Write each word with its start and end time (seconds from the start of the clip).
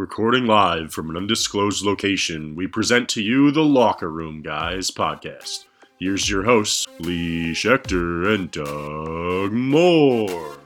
Recording 0.00 0.46
live 0.46 0.94
from 0.94 1.10
an 1.10 1.18
undisclosed 1.18 1.84
location, 1.84 2.56
we 2.56 2.66
present 2.66 3.06
to 3.10 3.22
you 3.22 3.50
the 3.50 3.62
Locker 3.62 4.10
Room 4.10 4.40
Guys 4.40 4.90
podcast. 4.90 5.66
Here's 5.98 6.26
your 6.26 6.42
hosts, 6.42 6.86
Lee 7.00 7.52
Schechter 7.52 8.34
and 8.34 8.50
Doug 8.50 9.52
Moore. 9.52 10.56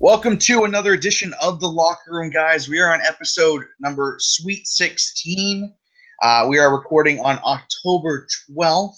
Welcome 0.00 0.36
to 0.38 0.64
another 0.64 0.94
edition 0.94 1.32
of 1.40 1.60
the 1.60 1.68
Locker 1.68 2.10
Room 2.10 2.30
Guys. 2.30 2.68
We 2.68 2.80
are 2.80 2.92
on 2.92 3.00
episode 3.02 3.66
number 3.78 4.16
Sweet 4.18 4.66
16. 4.66 5.72
Uh, 6.20 6.44
we 6.48 6.58
are 6.58 6.74
recording 6.74 7.20
on 7.20 7.38
October 7.44 8.26
12th, 8.50 8.96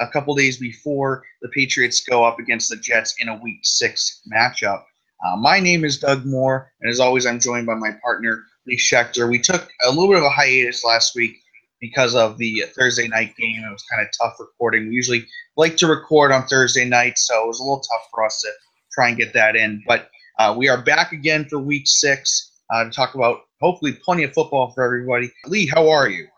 a 0.00 0.06
couple 0.06 0.36
days 0.36 0.56
before 0.56 1.24
the 1.42 1.48
Patriots 1.48 2.00
go 2.08 2.24
up 2.24 2.38
against 2.38 2.68
the 2.68 2.76
Jets 2.76 3.16
in 3.18 3.28
a 3.28 3.36
Week 3.42 3.58
6 3.64 4.22
matchup. 4.32 4.84
Uh, 5.26 5.36
my 5.36 5.58
name 5.58 5.84
is 5.84 5.98
Doug 5.98 6.24
Moore, 6.24 6.70
and 6.80 6.88
as 6.88 7.00
always, 7.00 7.26
I'm 7.26 7.40
joined 7.40 7.66
by 7.66 7.74
my 7.74 7.90
partner, 8.00 8.44
Lee 8.68 8.76
Schechter. 8.76 9.28
We 9.28 9.40
took 9.40 9.68
a 9.84 9.90
little 9.90 10.06
bit 10.06 10.18
of 10.18 10.22
a 10.22 10.30
hiatus 10.30 10.84
last 10.84 11.16
week 11.16 11.34
because 11.80 12.14
of 12.14 12.38
the 12.38 12.62
Thursday 12.78 13.08
night 13.08 13.34
game. 13.36 13.64
It 13.64 13.72
was 13.72 13.84
kind 13.90 14.00
of 14.00 14.08
tough 14.22 14.36
recording. 14.38 14.88
We 14.88 14.94
usually 14.94 15.26
like 15.56 15.76
to 15.78 15.88
record 15.88 16.30
on 16.30 16.46
Thursday 16.46 16.84
night, 16.84 17.18
so 17.18 17.42
it 17.42 17.48
was 17.48 17.58
a 17.58 17.64
little 17.64 17.80
tough 17.80 18.06
for 18.12 18.24
us 18.24 18.40
to 18.42 18.50
try 18.92 19.08
and 19.08 19.18
get 19.18 19.32
that 19.32 19.56
in. 19.56 19.82
But 19.88 20.08
uh, 20.38 20.54
we 20.56 20.68
are 20.68 20.80
back 20.80 21.10
again 21.10 21.46
for 21.46 21.58
week 21.58 21.88
six 21.88 22.52
uh, 22.72 22.84
to 22.84 22.90
talk 22.90 23.16
about 23.16 23.40
hopefully 23.60 23.92
plenty 23.92 24.22
of 24.22 24.32
football 24.34 24.70
for 24.72 24.84
everybody. 24.84 25.32
Lee, 25.46 25.66
how 25.66 25.90
are 25.90 26.08
you? 26.08 26.28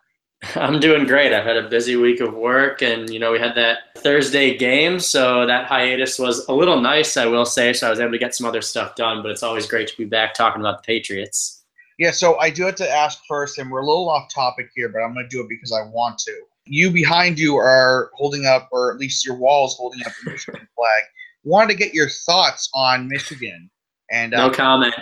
I'm 0.56 0.80
doing 0.80 1.06
great. 1.06 1.32
I've 1.32 1.44
had 1.44 1.56
a 1.56 1.68
busy 1.68 1.96
week 1.96 2.20
of 2.20 2.34
work, 2.34 2.82
and 2.82 3.08
you 3.10 3.18
know 3.20 3.32
we 3.32 3.38
had 3.38 3.54
that 3.54 3.96
Thursday 3.98 4.56
game, 4.56 4.98
so 4.98 5.46
that 5.46 5.66
hiatus 5.66 6.18
was 6.18 6.46
a 6.48 6.52
little 6.52 6.80
nice, 6.80 7.16
I 7.16 7.26
will 7.26 7.44
say. 7.44 7.72
So 7.72 7.86
I 7.86 7.90
was 7.90 8.00
able 8.00 8.12
to 8.12 8.18
get 8.18 8.34
some 8.34 8.46
other 8.46 8.62
stuff 8.62 8.96
done, 8.96 9.22
but 9.22 9.30
it's 9.30 9.42
always 9.42 9.66
great 9.66 9.88
to 9.88 9.96
be 9.96 10.04
back 10.04 10.34
talking 10.34 10.60
about 10.60 10.82
the 10.82 10.86
Patriots. 10.86 11.62
Yeah, 11.98 12.10
so 12.10 12.38
I 12.38 12.50
do 12.50 12.64
have 12.64 12.74
to 12.76 12.90
ask 12.90 13.20
first, 13.28 13.58
and 13.58 13.70
we're 13.70 13.82
a 13.82 13.86
little 13.86 14.08
off 14.08 14.32
topic 14.34 14.70
here, 14.74 14.88
but 14.88 15.00
I'm 15.00 15.14
going 15.14 15.28
to 15.28 15.28
do 15.28 15.42
it 15.42 15.48
because 15.48 15.72
I 15.72 15.88
want 15.88 16.18
to. 16.20 16.36
You 16.64 16.90
behind 16.90 17.38
you 17.38 17.56
are 17.56 18.10
holding 18.14 18.46
up, 18.46 18.68
or 18.72 18.92
at 18.92 18.98
least 18.98 19.24
your 19.24 19.36
wall 19.36 19.66
is 19.66 19.74
holding 19.74 20.00
up 20.04 20.12
the 20.24 20.32
Michigan 20.32 20.66
flag. 20.76 21.02
Wanted 21.44 21.68
to 21.68 21.74
get 21.76 21.94
your 21.94 22.08
thoughts 22.08 22.68
on 22.74 23.08
Michigan. 23.08 23.70
And 24.10 24.34
uh, 24.34 24.48
no 24.48 24.52
comment. 24.52 24.94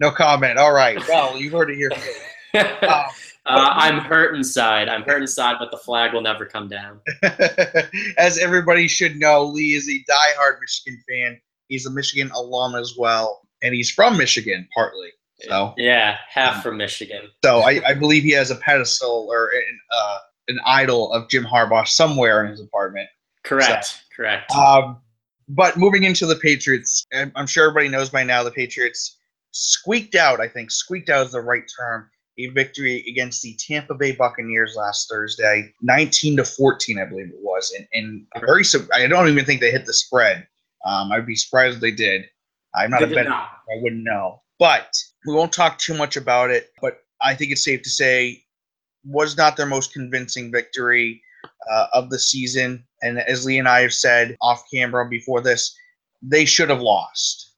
No 0.00 0.10
comment. 0.10 0.58
All 0.58 0.72
right. 0.72 0.98
Well, 1.08 1.36
you've 1.36 1.52
heard 1.52 1.70
it 1.70 1.76
here. 1.76 1.90
um, 2.88 3.04
uh, 3.50 3.72
I'm 3.74 3.98
hurt 3.98 4.34
inside. 4.34 4.88
I'm 4.88 5.02
hurt 5.02 5.22
inside, 5.22 5.56
but 5.58 5.70
the 5.70 5.76
flag 5.76 6.12
will 6.12 6.22
never 6.22 6.46
come 6.46 6.68
down. 6.68 7.00
as 8.18 8.38
everybody 8.38 8.88
should 8.88 9.16
know, 9.16 9.44
Lee 9.44 9.74
is 9.74 9.88
a 9.88 10.04
diehard 10.10 10.60
Michigan 10.60 11.02
fan. 11.08 11.40
He's 11.68 11.86
a 11.86 11.90
Michigan 11.90 12.30
alum 12.32 12.74
as 12.74 12.94
well, 12.96 13.42
and 13.62 13.74
he's 13.74 13.90
from 13.90 14.16
Michigan 14.16 14.68
partly. 14.74 15.10
So 15.42 15.74
yeah, 15.76 16.18
half 16.28 16.62
from 16.62 16.76
Michigan. 16.76 17.22
So 17.44 17.60
I, 17.60 17.80
I 17.86 17.94
believe 17.94 18.22
he 18.22 18.32
has 18.32 18.50
a 18.50 18.56
pedestal 18.56 19.28
or 19.30 19.48
an, 19.48 19.80
uh, 19.90 20.18
an 20.48 20.60
idol 20.66 21.12
of 21.12 21.28
Jim 21.28 21.44
Harbaugh 21.44 21.86
somewhere 21.86 22.44
in 22.44 22.50
his 22.50 22.60
apartment. 22.60 23.08
Correct. 23.44 23.86
So, 23.86 23.96
correct. 24.14 24.52
Um, 24.52 24.98
but 25.48 25.76
moving 25.76 26.04
into 26.04 26.26
the 26.26 26.36
Patriots, 26.36 27.06
I'm 27.12 27.46
sure 27.46 27.68
everybody 27.68 27.88
knows 27.88 28.10
by 28.10 28.22
now 28.22 28.42
the 28.42 28.50
Patriots 28.50 29.16
squeaked 29.52 30.14
out. 30.14 30.40
I 30.40 30.48
think 30.48 30.70
squeaked 30.70 31.08
out 31.08 31.26
is 31.26 31.32
the 31.32 31.40
right 31.40 31.64
term 31.78 32.10
a 32.46 32.52
victory 32.52 33.04
against 33.08 33.42
the 33.42 33.56
Tampa 33.58 33.94
Bay 33.94 34.12
Buccaneers 34.12 34.74
last 34.76 35.08
Thursday, 35.08 35.72
19 35.82 36.36
to 36.38 36.44
14, 36.44 36.98
I 36.98 37.04
believe 37.04 37.28
it 37.28 37.40
was. 37.40 37.74
And, 37.76 37.86
and 37.92 38.26
very, 38.40 38.64
I 38.94 39.06
don't 39.06 39.28
even 39.28 39.44
think 39.44 39.60
they 39.60 39.70
hit 39.70 39.86
the 39.86 39.92
spread. 39.92 40.46
Um, 40.84 41.12
I'd 41.12 41.26
be 41.26 41.36
surprised 41.36 41.76
if 41.76 41.80
they 41.80 41.90
did. 41.90 42.24
I'm 42.74 42.90
not 42.90 43.00
they 43.00 43.12
a 43.12 43.14
bettor. 43.14 43.30
I 43.30 43.80
wouldn't 43.80 44.04
know. 44.04 44.42
But 44.58 44.94
we 45.26 45.34
won't 45.34 45.52
talk 45.52 45.78
too 45.78 45.94
much 45.94 46.16
about 46.16 46.50
it. 46.50 46.70
But 46.80 46.98
I 47.22 47.34
think 47.34 47.52
it's 47.52 47.64
safe 47.64 47.82
to 47.82 47.90
say 47.90 48.44
was 49.04 49.36
not 49.36 49.56
their 49.56 49.66
most 49.66 49.92
convincing 49.92 50.52
victory 50.52 51.22
uh, 51.70 51.86
of 51.92 52.10
the 52.10 52.18
season. 52.18 52.84
And 53.02 53.18
as 53.20 53.46
Lee 53.46 53.58
and 53.58 53.68
I 53.68 53.80
have 53.80 53.94
said 53.94 54.36
off 54.40 54.62
camera 54.72 55.08
before 55.08 55.40
this, 55.40 55.74
they 56.22 56.44
should 56.44 56.70
have 56.70 56.82
lost. 56.82 57.49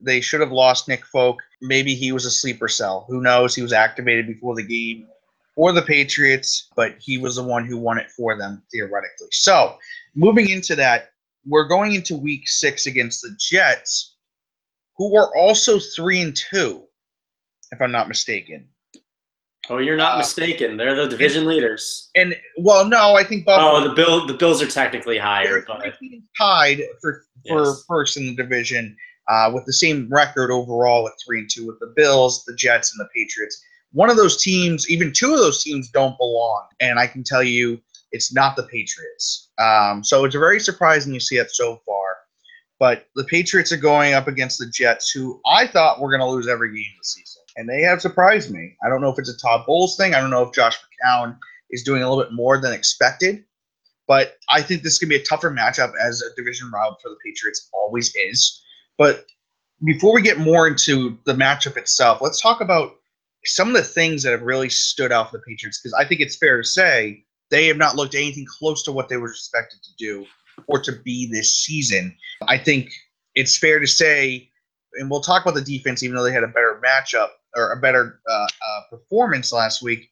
They 0.00 0.20
should 0.20 0.40
have 0.40 0.52
lost 0.52 0.88
Nick 0.88 1.04
Folk. 1.04 1.38
Maybe 1.60 1.94
he 1.94 2.12
was 2.12 2.24
a 2.24 2.30
sleeper 2.30 2.68
cell. 2.68 3.04
Who 3.08 3.20
knows? 3.20 3.54
He 3.54 3.62
was 3.62 3.72
activated 3.72 4.26
before 4.26 4.54
the 4.54 4.62
game 4.62 5.06
for 5.54 5.72
the 5.72 5.82
Patriots, 5.82 6.70
but 6.74 6.94
he 6.98 7.18
was 7.18 7.36
the 7.36 7.42
one 7.42 7.66
who 7.66 7.76
won 7.76 7.98
it 7.98 8.10
for 8.10 8.36
them 8.36 8.62
theoretically. 8.72 9.28
So, 9.30 9.76
moving 10.14 10.48
into 10.48 10.74
that, 10.76 11.10
we're 11.46 11.68
going 11.68 11.94
into 11.94 12.16
week 12.16 12.48
six 12.48 12.86
against 12.86 13.22
the 13.22 13.36
Jets, 13.38 14.16
who 14.96 15.16
are 15.16 15.34
also 15.36 15.78
three 15.78 16.22
and 16.22 16.34
two, 16.34 16.84
if 17.72 17.80
I'm 17.80 17.92
not 17.92 18.08
mistaken. 18.08 18.68
Oh, 19.68 19.78
you're 19.78 19.96
not 19.96 20.14
uh, 20.14 20.18
mistaken. 20.18 20.76
They're 20.76 20.96
the 20.96 21.08
division 21.08 21.40
and, 21.42 21.48
leaders. 21.48 22.10
And 22.16 22.34
well, 22.58 22.84
no, 22.84 23.14
I 23.14 23.22
think 23.22 23.44
Buffalo. 23.44 23.84
Oh, 23.84 23.88
the 23.88 23.94
bill 23.94 24.26
the 24.26 24.34
Bills 24.34 24.62
are 24.62 24.66
technically 24.66 25.18
higher, 25.18 25.62
but 25.66 25.94
tied 26.38 26.82
for 27.00 27.24
for 27.46 27.64
yes. 27.64 27.84
first 27.86 28.16
in 28.16 28.26
the 28.26 28.34
division 28.34 28.96
uh, 29.30 29.50
with 29.54 29.64
the 29.64 29.72
same 29.72 30.08
record 30.10 30.50
overall 30.50 31.06
at 31.06 31.14
three 31.24 31.38
and 31.38 31.48
two 31.48 31.66
with 31.66 31.78
the 31.78 31.92
Bills, 31.96 32.44
the 32.44 32.54
Jets, 32.54 32.92
and 32.92 33.00
the 33.00 33.08
Patriots. 33.14 33.62
One 33.92 34.10
of 34.10 34.16
those 34.16 34.42
teams, 34.42 34.90
even 34.90 35.12
two 35.12 35.32
of 35.32 35.38
those 35.38 35.62
teams, 35.62 35.88
don't 35.88 36.18
belong, 36.18 36.64
and 36.80 36.98
I 36.98 37.06
can 37.06 37.22
tell 37.22 37.42
you 37.42 37.80
it's 38.12 38.34
not 38.34 38.56
the 38.56 38.64
Patriots. 38.64 39.48
Um, 39.58 40.02
so 40.02 40.24
it's 40.24 40.34
very 40.34 40.58
surprising 40.58 41.14
you 41.14 41.20
see 41.20 41.36
it 41.36 41.50
so 41.52 41.80
far. 41.86 42.16
But 42.80 43.06
the 43.14 43.24
Patriots 43.24 43.72
are 43.72 43.76
going 43.76 44.14
up 44.14 44.26
against 44.26 44.58
the 44.58 44.66
Jets, 44.66 45.10
who 45.10 45.40
I 45.46 45.66
thought 45.66 46.00
were 46.00 46.10
going 46.10 46.20
to 46.20 46.26
lose 46.26 46.48
every 46.48 46.68
game 46.68 46.92
this 46.98 47.14
season, 47.14 47.42
and 47.56 47.68
they 47.68 47.82
have 47.82 48.00
surprised 48.00 48.50
me. 48.50 48.76
I 48.84 48.88
don't 48.88 49.00
know 49.00 49.10
if 49.10 49.18
it's 49.18 49.30
a 49.30 49.38
Todd 49.38 49.64
Bowles 49.66 49.96
thing. 49.96 50.14
I 50.14 50.20
don't 50.20 50.30
know 50.30 50.42
if 50.42 50.54
Josh 50.54 50.76
McCown 50.76 51.38
is 51.70 51.84
doing 51.84 52.02
a 52.02 52.08
little 52.08 52.24
bit 52.24 52.32
more 52.32 52.60
than 52.60 52.72
expected. 52.72 53.44
But 54.08 54.38
I 54.48 54.60
think 54.60 54.82
this 54.82 54.98
to 54.98 55.06
be 55.06 55.14
a 55.14 55.22
tougher 55.22 55.52
matchup 55.52 55.92
as 56.02 56.20
a 56.20 56.34
division 56.34 56.68
round 56.72 56.96
for 57.00 57.10
the 57.10 57.16
Patriots 57.24 57.68
always 57.72 58.12
is. 58.16 58.60
But 59.00 59.24
before 59.82 60.12
we 60.12 60.20
get 60.20 60.36
more 60.36 60.68
into 60.68 61.18
the 61.24 61.32
matchup 61.32 61.78
itself, 61.78 62.20
let's 62.20 62.38
talk 62.38 62.60
about 62.60 62.96
some 63.46 63.68
of 63.68 63.74
the 63.74 63.82
things 63.82 64.22
that 64.22 64.32
have 64.32 64.42
really 64.42 64.68
stood 64.68 65.10
out 65.10 65.30
for 65.30 65.38
the 65.38 65.42
Patriots 65.48 65.80
because 65.80 65.94
I 65.94 66.04
think 66.04 66.20
it's 66.20 66.36
fair 66.36 66.60
to 66.60 66.68
say 66.68 67.24
they 67.50 67.66
have 67.68 67.78
not 67.78 67.96
looked 67.96 68.14
anything 68.14 68.44
close 68.46 68.82
to 68.82 68.92
what 68.92 69.08
they 69.08 69.16
were 69.16 69.30
expected 69.30 69.82
to 69.84 69.90
do 69.98 70.26
or 70.66 70.82
to 70.82 70.92
be 70.92 71.26
this 71.32 71.56
season. 71.56 72.14
I 72.46 72.58
think 72.58 72.92
it's 73.34 73.56
fair 73.56 73.80
to 73.80 73.86
say, 73.86 74.50
and 74.92 75.10
we'll 75.10 75.22
talk 75.22 75.46
about 75.46 75.54
the 75.54 75.62
defense, 75.62 76.02
even 76.02 76.14
though 76.14 76.22
they 76.22 76.30
had 76.30 76.44
a 76.44 76.48
better 76.48 76.78
matchup 76.84 77.30
or 77.56 77.72
a 77.72 77.80
better 77.80 78.20
uh, 78.28 78.44
uh, 78.44 78.80
performance 78.90 79.50
last 79.50 79.80
week. 79.80 80.10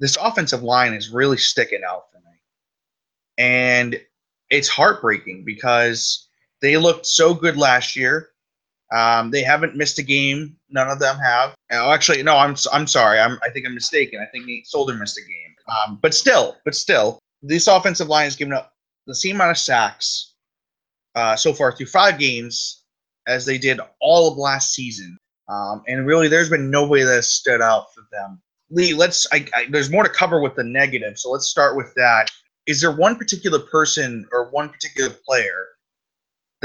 This 0.00 0.16
offensive 0.16 0.62
line 0.62 0.94
is 0.94 1.10
really 1.10 1.36
sticking 1.36 1.82
out 1.86 2.04
for 2.10 2.20
me. 2.20 2.36
And 3.36 4.00
it's 4.48 4.68
heartbreaking 4.68 5.44
because 5.44 6.26
they 6.62 6.76
looked 6.76 7.06
so 7.06 7.34
good 7.34 7.56
last 7.56 7.96
year. 7.96 8.30
Um, 8.92 9.30
they 9.30 9.42
haven't 9.42 9.76
missed 9.76 9.98
a 9.98 10.02
game. 10.02 10.56
None 10.70 10.88
of 10.88 10.98
them 10.98 11.18
have. 11.18 11.54
Oh, 11.72 11.92
actually, 11.92 12.22
no. 12.22 12.36
I'm 12.36 12.54
I'm 12.72 12.86
sorry. 12.86 13.18
I'm 13.18 13.38
I 13.42 13.50
think 13.50 13.66
I'm 13.66 13.74
mistaken. 13.74 14.20
I 14.20 14.26
think 14.26 14.46
Nate 14.46 14.66
Solder 14.66 14.94
missed 14.94 15.18
a 15.18 15.22
game. 15.22 15.54
Um, 15.68 15.98
but 16.00 16.14
still, 16.14 16.56
but 16.64 16.74
still, 16.74 17.18
this 17.42 17.66
offensive 17.66 18.08
line 18.08 18.24
has 18.24 18.36
given 18.36 18.54
up 18.54 18.72
the 19.06 19.14
same 19.14 19.36
amount 19.36 19.50
of 19.50 19.58
sacks 19.58 20.34
uh, 21.14 21.34
so 21.34 21.52
far 21.52 21.72
through 21.72 21.86
five 21.86 22.18
games 22.18 22.84
as 23.26 23.44
they 23.44 23.58
did 23.58 23.80
all 24.00 24.30
of 24.30 24.38
last 24.38 24.74
season. 24.74 25.18
Um, 25.48 25.82
and 25.88 26.06
really, 26.06 26.28
there's 26.28 26.50
been 26.50 26.70
nobody 26.70 27.02
that 27.02 27.14
has 27.14 27.28
stood 27.28 27.60
out 27.60 27.92
for 27.92 28.02
them. 28.12 28.40
Lee, 28.70 28.94
let's. 28.94 29.26
I, 29.32 29.46
I, 29.54 29.66
there's 29.68 29.90
more 29.90 30.04
to 30.04 30.10
cover 30.10 30.40
with 30.40 30.54
the 30.54 30.64
negative, 30.64 31.18
so 31.18 31.30
let's 31.30 31.48
start 31.48 31.76
with 31.76 31.92
that. 31.94 32.30
Is 32.66 32.80
there 32.80 32.92
one 32.92 33.16
particular 33.16 33.60
person 33.60 34.26
or 34.32 34.50
one 34.50 34.68
particular 34.68 35.10
player 35.10 35.68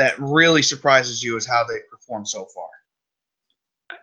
that 0.02 0.18
really 0.18 0.64
surprises 0.64 1.24
you 1.24 1.38
is 1.38 1.46
how 1.46 1.64
they 1.64 1.78
performed 1.92 2.28
so 2.28 2.46
far? 2.46 2.68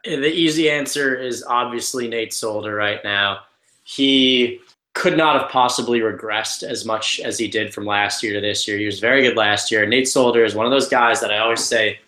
The 0.04 0.32
easy 0.32 0.70
answer 0.70 1.16
is 1.16 1.42
obviously 1.42 2.06
Nate 2.06 2.32
Solder 2.32 2.76
right 2.76 3.00
now. 3.02 3.40
He 3.82 4.60
could 4.94 5.16
not 5.16 5.40
have 5.40 5.50
possibly 5.50 5.98
regressed 5.98 6.62
as 6.62 6.84
much 6.84 7.18
as 7.18 7.36
he 7.36 7.48
did 7.48 7.74
from 7.74 7.84
last 7.84 8.22
year 8.22 8.32
to 8.34 8.40
this 8.40 8.68
year. 8.68 8.78
He 8.78 8.86
was 8.86 9.00
very 9.00 9.22
good 9.22 9.36
last 9.36 9.72
year. 9.72 9.86
Nate 9.86 10.06
Solder 10.06 10.44
is 10.44 10.54
one 10.54 10.66
of 10.66 10.72
those 10.72 10.88
guys 10.88 11.20
that 11.20 11.32
I 11.32 11.38
always 11.38 11.64
say 11.64 11.98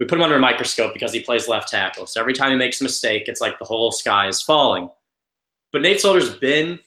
we 0.00 0.06
put 0.06 0.18
him 0.18 0.24
under 0.24 0.36
a 0.36 0.40
microscope 0.40 0.92
because 0.92 1.12
he 1.12 1.20
plays 1.20 1.46
left 1.46 1.68
tackle. 1.68 2.06
So 2.06 2.20
every 2.20 2.32
time 2.32 2.50
he 2.50 2.56
makes 2.56 2.80
a 2.80 2.84
mistake, 2.84 3.28
it's 3.28 3.40
like 3.40 3.58
the 3.60 3.64
whole 3.64 3.92
sky 3.92 4.26
is 4.26 4.42
falling. 4.42 4.90
But 5.72 5.82
Nate 5.82 6.00
Solder's 6.00 6.30
been, 6.30 6.80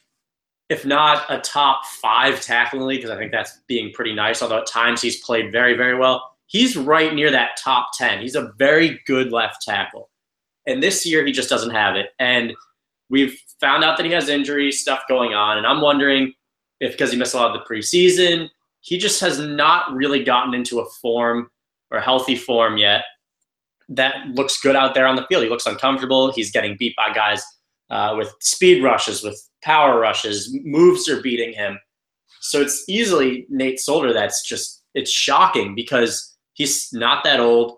if 0.69 0.85
not 0.85 1.25
a 1.29 1.39
top 1.39 1.85
five 1.85 2.41
tackling 2.41 2.85
league, 2.85 2.99
because 2.99 3.11
I 3.11 3.17
think 3.17 3.31
that's 3.31 3.59
being 3.67 3.93
pretty 3.93 4.13
nice, 4.13 4.41
although 4.41 4.59
at 4.59 4.67
times 4.67 5.01
he's 5.01 5.21
played 5.21 5.51
very, 5.51 5.75
very 5.77 5.97
well 5.97 6.30
he's 6.51 6.75
right 6.75 7.13
near 7.15 7.31
that 7.31 7.51
top 7.57 7.91
10. 7.97 8.21
He's 8.21 8.35
a 8.35 8.51
very 8.57 8.99
good 9.05 9.31
left 9.31 9.61
tackle. 9.61 10.09
And 10.67 10.83
this 10.83 11.05
year, 11.05 11.25
he 11.25 11.31
just 11.31 11.49
doesn't 11.49 11.71
have 11.71 11.95
it. 11.95 12.07
And 12.19 12.53
we've 13.09 13.39
found 13.59 13.83
out 13.83 13.97
that 13.97 14.05
he 14.05 14.11
has 14.11 14.27
injury 14.27 14.71
stuff 14.71 15.01
going 15.07 15.33
on. 15.33 15.57
And 15.57 15.65
I'm 15.65 15.81
wondering 15.81 16.33
if 16.81 16.91
because 16.91 17.11
he 17.11 17.17
missed 17.17 17.33
a 17.33 17.37
lot 17.37 17.55
of 17.55 17.61
the 17.61 17.73
preseason. 17.73 18.49
He 18.81 18.97
just 18.97 19.21
has 19.21 19.39
not 19.39 19.93
really 19.93 20.23
gotten 20.23 20.53
into 20.53 20.79
a 20.79 20.85
form 21.01 21.49
or 21.89 21.99
healthy 21.99 22.35
form 22.35 22.77
yet 22.77 23.03
that 23.89 24.27
looks 24.29 24.59
good 24.59 24.75
out 24.75 24.93
there 24.93 25.07
on 25.07 25.15
the 25.15 25.25
field. 25.27 25.43
He 25.43 25.49
looks 25.49 25.65
uncomfortable. 25.65 26.31
He's 26.31 26.51
getting 26.51 26.75
beat 26.77 26.95
by 26.95 27.13
guys 27.13 27.43
uh, 27.89 28.15
with 28.17 28.33
speed 28.39 28.83
rushes, 28.83 29.23
with 29.23 29.41
power 29.63 29.99
rushes. 29.99 30.55
Moves 30.63 31.07
are 31.09 31.21
beating 31.21 31.53
him. 31.53 31.79
So 32.39 32.61
it's 32.61 32.83
easily 32.87 33.45
Nate 33.49 33.79
Solder 33.79 34.13
that's 34.13 34.47
just 34.47 34.83
it's 34.93 35.11
shocking 35.11 35.75
because 35.75 36.30
he's 36.61 36.93
not 36.93 37.23
that 37.23 37.39
old. 37.39 37.77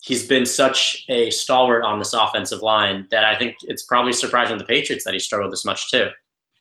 He's 0.00 0.26
been 0.26 0.46
such 0.46 1.04
a 1.08 1.30
stalwart 1.30 1.82
on 1.82 1.98
this 1.98 2.12
offensive 2.12 2.62
line 2.62 3.08
that 3.10 3.24
I 3.24 3.36
think 3.36 3.56
it's 3.62 3.84
probably 3.84 4.12
surprising 4.12 4.58
the 4.58 4.64
Patriots 4.64 5.04
that 5.04 5.14
he 5.14 5.18
struggled 5.18 5.52
this 5.52 5.64
much 5.64 5.90
too. 5.90 6.08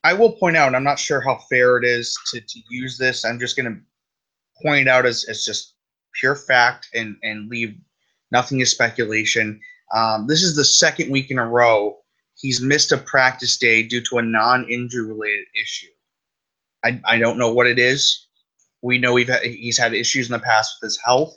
I 0.03 0.13
will 0.13 0.31
point 0.33 0.57
out, 0.57 0.74
I'm 0.74 0.83
not 0.83 1.00
sure 1.00 1.21
how 1.21 1.38
fair 1.50 1.77
it 1.77 1.86
is 1.86 2.18
to, 2.31 2.42
to 2.42 2.59
use 2.69 2.97
this. 2.97 3.25
I'm 3.25 3.39
just 3.39 3.56
going 3.56 3.71
to 3.71 3.80
point 4.63 4.89
out 4.89 5.06
as, 5.06 5.25
as 5.25 5.45
just 5.45 5.75
pure 6.19 6.36
fact 6.36 6.88
and, 6.95 7.15
and 7.21 7.50
leave 7.50 7.75
nothing 8.31 8.62
is 8.62 8.71
speculation. 8.71 9.59
Um, 9.94 10.25
this 10.25 10.42
is 10.42 10.56
the 10.56 10.65
second 10.65 11.12
week 11.12 11.30
in 11.30 11.38
a 11.38 11.47
row 11.47 11.97
he's 12.38 12.62
missed 12.62 12.92
a 12.92 12.97
practice 12.97 13.57
day 13.57 13.83
due 13.83 14.01
to 14.01 14.18
a 14.18 14.21
non-injury 14.21 15.06
related 15.06 15.45
issue. 15.62 15.88
I, 16.83 17.00
I 17.06 17.18
don't 17.18 17.38
know 17.38 17.53
what 17.53 17.68
it 17.68 17.80
is. 17.80 18.25
We 18.85 18.99
know 18.99 19.13
we've 19.13 19.27
had, 19.27 19.41
he's 19.41 19.79
had 19.79 19.95
issues 19.95 20.27
in 20.27 20.33
the 20.33 20.39
past 20.39 20.77
with 20.79 20.89
his 20.89 20.99
health, 21.03 21.35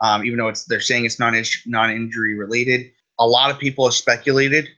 um, 0.00 0.24
even 0.24 0.38
though 0.38 0.48
it's 0.48 0.64
they're 0.64 0.80
saying 0.80 1.04
it's 1.04 1.18
non 1.18 1.40
non-injury 1.66 2.34
related. 2.34 2.90
A 3.18 3.26
lot 3.26 3.50
of 3.50 3.58
people 3.58 3.84
have 3.84 3.92
speculated 3.92 4.68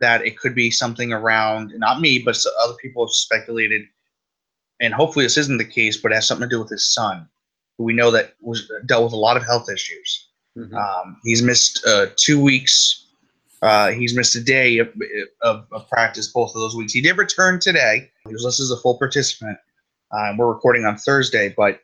that 0.00 0.26
it 0.26 0.36
could 0.36 0.54
be 0.54 0.68
something 0.72 1.12
around 1.12 1.72
not 1.76 2.00
me, 2.00 2.18
but 2.18 2.36
other 2.60 2.74
people 2.82 3.06
have 3.06 3.12
speculated, 3.12 3.82
and 4.80 4.92
hopefully 4.92 5.24
this 5.24 5.38
isn't 5.38 5.58
the 5.58 5.64
case, 5.64 5.96
but 5.96 6.10
it 6.10 6.16
has 6.16 6.26
something 6.26 6.48
to 6.48 6.56
do 6.56 6.60
with 6.60 6.70
his 6.70 6.92
son, 6.92 7.28
who 7.76 7.84
we 7.84 7.92
know 7.92 8.10
that 8.10 8.34
was 8.40 8.68
dealt 8.86 9.04
with 9.04 9.12
a 9.12 9.16
lot 9.16 9.36
of 9.36 9.44
health 9.44 9.70
issues. 9.70 10.28
Mm-hmm. 10.56 10.74
Um, 10.74 11.20
he's 11.22 11.40
missed 11.42 11.86
uh, 11.86 12.06
two 12.16 12.42
weeks. 12.42 13.06
Uh, 13.62 13.90
he's 13.90 14.16
missed 14.16 14.34
a 14.34 14.40
day 14.40 14.78
of, 14.78 14.88
of, 15.42 15.66
of, 15.70 15.88
practice 15.88 16.28
both 16.28 16.50
of 16.50 16.54
those 16.54 16.76
weeks. 16.76 16.92
He 16.92 17.00
did 17.00 17.16
return 17.16 17.58
today. 17.58 18.10
He 18.26 18.32
was 18.32 18.44
listed 18.44 18.64
as 18.64 18.70
a 18.70 18.76
full 18.76 18.96
participant. 18.98 19.58
Uh, 20.10 20.32
we're 20.36 20.48
recording 20.48 20.84
on 20.84 20.96
Thursday, 20.96 21.52
but 21.56 21.80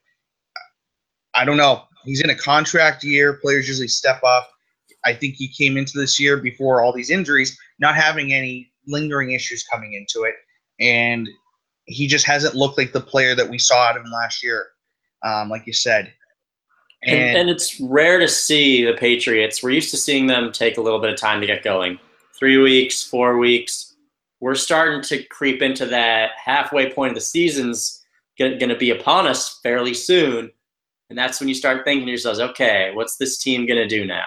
I 1.35 1.45
don't 1.45 1.57
know. 1.57 1.83
He's 2.05 2.23
in 2.23 2.31
a 2.31 2.35
contract 2.35 3.05
year. 3.05 3.35
Players 3.35 3.69
usually 3.69 3.89
step 3.89 4.23
up. 4.25 4.51
I 5.05 5.13
think 5.13 5.35
he 5.35 5.49
came 5.49 5.77
into 5.77 5.99
this 5.99 6.19
year 6.19 6.39
before 6.39 6.83
all 6.83 6.93
these 6.93 7.11
injuries, 7.11 7.59
not 7.79 7.95
having 7.95 8.33
any 8.33 8.71
lingering 8.87 9.33
issues 9.33 9.65
coming 9.65 9.93
into 9.93 10.27
it, 10.27 10.35
and 10.81 11.29
he 11.87 12.07
just 12.07 12.27
hasn't 12.27 12.55
looked 12.55 12.79
like 12.79 12.93
the 12.93 13.01
player 13.01 13.35
that 13.35 13.49
we 13.49 13.59
saw 13.59 13.85
out 13.85 13.97
of 13.97 14.05
him 14.05 14.11
last 14.11 14.43
year. 14.43 14.67
Um, 15.23 15.49
like 15.49 15.67
you 15.67 15.73
said, 15.73 16.13
and, 17.03 17.19
and, 17.19 17.39
and, 17.39 17.51
it's 17.51 17.81
rare 17.81 18.19
to 18.19 18.29
see 18.29 18.85
the 18.85 18.95
Patriots. 18.95 19.63
We're 19.63 19.71
used 19.71 19.91
to 19.91 19.97
seeing 19.97 20.27
them 20.27 20.53
take 20.53 20.79
a 20.79 20.81
little 20.81 21.01
bit 21.01 21.11
of 21.11 21.19
time 21.19 21.41
to 21.41 21.47
get 21.47 21.63
going. 21.63 21.99
Three 22.39 22.59
weeks, 22.59 23.03
four 23.03 23.39
weeks. 23.39 23.95
We're 24.41 24.55
starting 24.55 25.03
to 25.03 25.23
creep 25.25 25.63
into 25.63 25.87
that 25.87 26.33
halfway 26.43 26.93
point 26.93 27.11
of 27.11 27.15
the 27.15 27.21
season's 27.21 28.04
going 28.39 28.69
to 28.69 28.77
be 28.77 28.91
upon 28.91 29.27
us 29.27 29.61
fairly 29.63 29.95
soon. 29.95 30.51
And 31.11 31.19
that's 31.19 31.41
when 31.41 31.49
you 31.49 31.55
start 31.55 31.85
thinking 31.85 32.07
to 32.07 32.11
yourselves, 32.11 32.41
okay, 32.41 32.91
what's 32.95 33.17
this 33.17 33.39
team 33.39 33.67
going 33.67 33.79
to 33.79 33.87
do 33.87 34.05
now? 34.05 34.27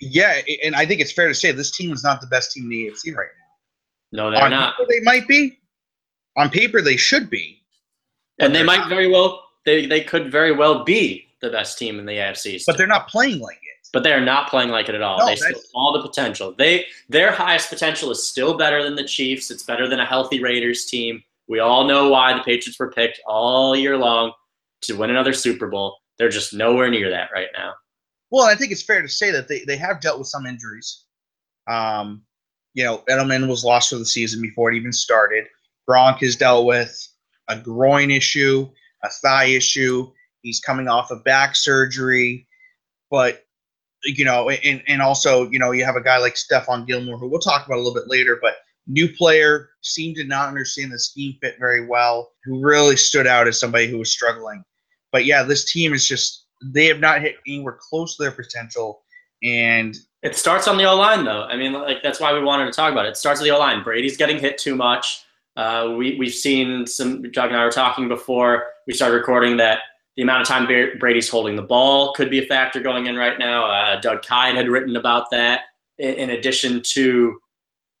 Yeah, 0.00 0.40
and 0.64 0.74
I 0.74 0.86
think 0.86 1.00
it's 1.00 1.12
fair 1.12 1.28
to 1.28 1.34
say 1.34 1.52
this 1.52 1.70
team 1.70 1.92
is 1.92 2.02
not 2.02 2.20
the 2.20 2.26
best 2.26 2.52
team 2.52 2.64
in 2.64 2.70
the 2.70 2.86
AFC 2.86 3.14
right 3.14 3.28
now. 4.12 4.24
No, 4.24 4.30
they're 4.30 4.44
On 4.44 4.50
not. 4.50 4.74
They 4.88 5.00
might 5.00 5.28
be. 5.28 5.58
On 6.36 6.48
paper, 6.48 6.80
they 6.80 6.96
should 6.96 7.28
be. 7.28 7.62
And 8.38 8.54
they 8.54 8.62
might 8.62 8.78
not. 8.78 8.88
very 8.88 9.08
well. 9.08 9.44
They 9.66 9.84
they 9.84 10.02
could 10.02 10.32
very 10.32 10.52
well 10.52 10.84
be 10.84 11.26
the 11.42 11.50
best 11.50 11.78
team 11.78 11.98
in 11.98 12.06
the 12.06 12.12
AFC. 12.12 12.62
But 12.66 12.78
they're 12.78 12.86
not 12.86 13.08
playing 13.08 13.40
like 13.40 13.56
it. 13.56 13.88
But 13.92 14.02
they're 14.02 14.20
not 14.20 14.48
playing 14.48 14.70
like 14.70 14.88
it 14.88 14.94
at 14.94 15.02
all. 15.02 15.18
No, 15.18 15.26
they 15.26 15.36
still 15.36 15.60
all 15.74 15.92
the 15.92 16.00
potential. 16.00 16.54
They 16.56 16.86
their 17.08 17.32
highest 17.32 17.68
potential 17.68 18.10
is 18.10 18.26
still 18.26 18.56
better 18.56 18.82
than 18.82 18.94
the 18.94 19.04
Chiefs. 19.04 19.50
It's 19.50 19.64
better 19.64 19.88
than 19.88 20.00
a 20.00 20.06
healthy 20.06 20.42
Raiders 20.42 20.86
team. 20.86 21.22
We 21.50 21.58
all 21.58 21.84
know 21.84 22.08
why 22.08 22.32
the 22.32 22.44
Patriots 22.44 22.78
were 22.78 22.92
picked 22.92 23.20
all 23.26 23.74
year 23.74 23.98
long 23.98 24.32
to 24.82 24.94
win 24.94 25.10
another 25.10 25.32
Super 25.32 25.66
Bowl. 25.66 25.98
They're 26.16 26.28
just 26.28 26.54
nowhere 26.54 26.88
near 26.88 27.10
that 27.10 27.30
right 27.34 27.48
now. 27.52 27.72
Well, 28.30 28.46
I 28.46 28.54
think 28.54 28.70
it's 28.70 28.84
fair 28.84 29.02
to 29.02 29.08
say 29.08 29.32
that 29.32 29.48
they, 29.48 29.64
they 29.64 29.76
have 29.76 30.00
dealt 30.00 30.20
with 30.20 30.28
some 30.28 30.46
injuries. 30.46 31.06
Um, 31.66 32.22
you 32.74 32.84
know, 32.84 33.02
Edelman 33.10 33.48
was 33.48 33.64
lost 33.64 33.90
for 33.90 33.96
the 33.96 34.04
season 34.06 34.40
before 34.40 34.70
it 34.70 34.76
even 34.76 34.92
started. 34.92 35.46
Gronk 35.88 36.20
has 36.20 36.36
dealt 36.36 36.66
with 36.66 36.96
a 37.48 37.58
groin 37.58 38.12
issue, 38.12 38.70
a 39.02 39.08
thigh 39.20 39.46
issue. 39.46 40.08
He's 40.42 40.60
coming 40.60 40.86
off 40.86 41.10
of 41.10 41.24
back 41.24 41.56
surgery, 41.56 42.46
but 43.10 43.44
you 44.04 44.24
know, 44.24 44.50
and 44.50 44.84
and 44.86 45.02
also 45.02 45.50
you 45.50 45.58
know 45.58 45.72
you 45.72 45.84
have 45.84 45.96
a 45.96 46.02
guy 46.02 46.18
like 46.18 46.36
Stephon 46.36 46.86
Gilmore 46.86 47.18
who 47.18 47.28
we'll 47.28 47.40
talk 47.40 47.66
about 47.66 47.74
a 47.74 47.82
little 47.82 47.92
bit 47.92 48.08
later, 48.08 48.38
but 48.40 48.54
new 48.90 49.08
player 49.08 49.70
seemed 49.82 50.16
to 50.16 50.24
not 50.24 50.48
understand 50.48 50.92
the 50.92 50.98
scheme 50.98 51.36
fit 51.40 51.56
very 51.58 51.86
well. 51.86 52.32
Who 52.44 52.60
really 52.60 52.96
stood 52.96 53.26
out 53.26 53.48
as 53.48 53.58
somebody 53.58 53.88
who 53.88 53.98
was 53.98 54.10
struggling. 54.10 54.64
But 55.12 55.24
yeah, 55.24 55.42
this 55.42 55.70
team 55.70 55.92
is 55.92 56.06
just 56.06 56.46
they 56.62 56.86
have 56.86 57.00
not 57.00 57.22
hit 57.22 57.36
anywhere 57.46 57.78
close 57.80 58.16
to 58.16 58.22
their 58.22 58.32
potential, 58.32 59.02
and 59.42 59.96
it 60.22 60.36
starts 60.36 60.68
on 60.68 60.76
the 60.76 60.84
O 60.84 60.96
line 60.96 61.24
though. 61.24 61.44
I 61.44 61.56
mean, 61.56 61.72
like 61.72 62.02
that's 62.02 62.20
why 62.20 62.32
we 62.32 62.42
wanted 62.42 62.66
to 62.66 62.72
talk 62.72 62.92
about 62.92 63.06
it. 63.06 63.10
It 63.10 63.16
starts 63.16 63.40
with 63.40 63.48
the 63.48 63.54
O 63.54 63.58
line. 63.58 63.82
Brady's 63.82 64.16
getting 64.16 64.38
hit 64.38 64.58
too 64.58 64.74
much. 64.74 65.24
Uh, 65.56 65.94
we 65.96 66.16
we've 66.18 66.34
seen 66.34 66.86
some. 66.86 67.22
Doug 67.30 67.48
and 67.48 67.56
I 67.56 67.64
were 67.64 67.70
talking 67.70 68.08
before 68.08 68.66
we 68.86 68.94
started 68.94 69.14
recording 69.14 69.56
that 69.58 69.80
the 70.16 70.22
amount 70.22 70.42
of 70.42 70.48
time 70.48 70.66
Brady's 70.98 71.28
holding 71.28 71.56
the 71.56 71.62
ball 71.62 72.12
could 72.14 72.30
be 72.30 72.40
a 72.40 72.46
factor 72.46 72.80
going 72.80 73.06
in 73.06 73.16
right 73.16 73.38
now. 73.38 73.64
Uh, 73.66 74.00
Doug 74.00 74.22
Kyed 74.22 74.56
had 74.56 74.68
written 74.68 74.96
about 74.96 75.30
that. 75.30 75.62
In, 75.98 76.14
in 76.14 76.30
addition 76.30 76.82
to 76.92 77.38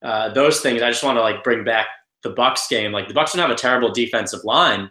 uh, 0.02 0.32
those 0.32 0.60
things, 0.60 0.82
I 0.82 0.90
just 0.90 1.04
want 1.04 1.16
to 1.16 1.22
like 1.22 1.44
bring 1.44 1.64
back 1.64 1.86
the 2.22 2.30
Bucks 2.30 2.68
game. 2.68 2.92
Like 2.92 3.08
the 3.08 3.14
Bucks 3.14 3.32
don't 3.32 3.42
have 3.42 3.50
a 3.50 3.54
terrible 3.54 3.90
defensive 3.90 4.44
line, 4.44 4.90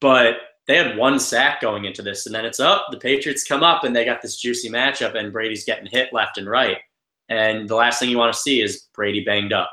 but 0.00 0.36
they 0.66 0.76
had 0.76 0.96
one 0.96 1.18
sack 1.18 1.60
going 1.60 1.86
into 1.86 2.02
this, 2.02 2.26
and 2.26 2.34
then 2.34 2.44
it's 2.44 2.60
up. 2.60 2.86
The 2.90 2.98
Patriots 2.98 3.44
come 3.44 3.62
up, 3.62 3.84
and 3.84 3.96
they 3.96 4.04
got 4.04 4.20
this 4.20 4.36
juicy 4.36 4.68
matchup, 4.68 5.14
and 5.14 5.32
Brady's 5.32 5.64
getting 5.64 5.86
hit 5.86 6.12
left 6.12 6.38
and 6.38 6.48
right. 6.48 6.78
And 7.30 7.68
the 7.68 7.74
last 7.74 7.98
thing 7.98 8.10
you 8.10 8.18
want 8.18 8.32
to 8.34 8.38
see 8.38 8.60
is 8.60 8.88
Brady 8.94 9.24
banged 9.24 9.52
up. 9.52 9.70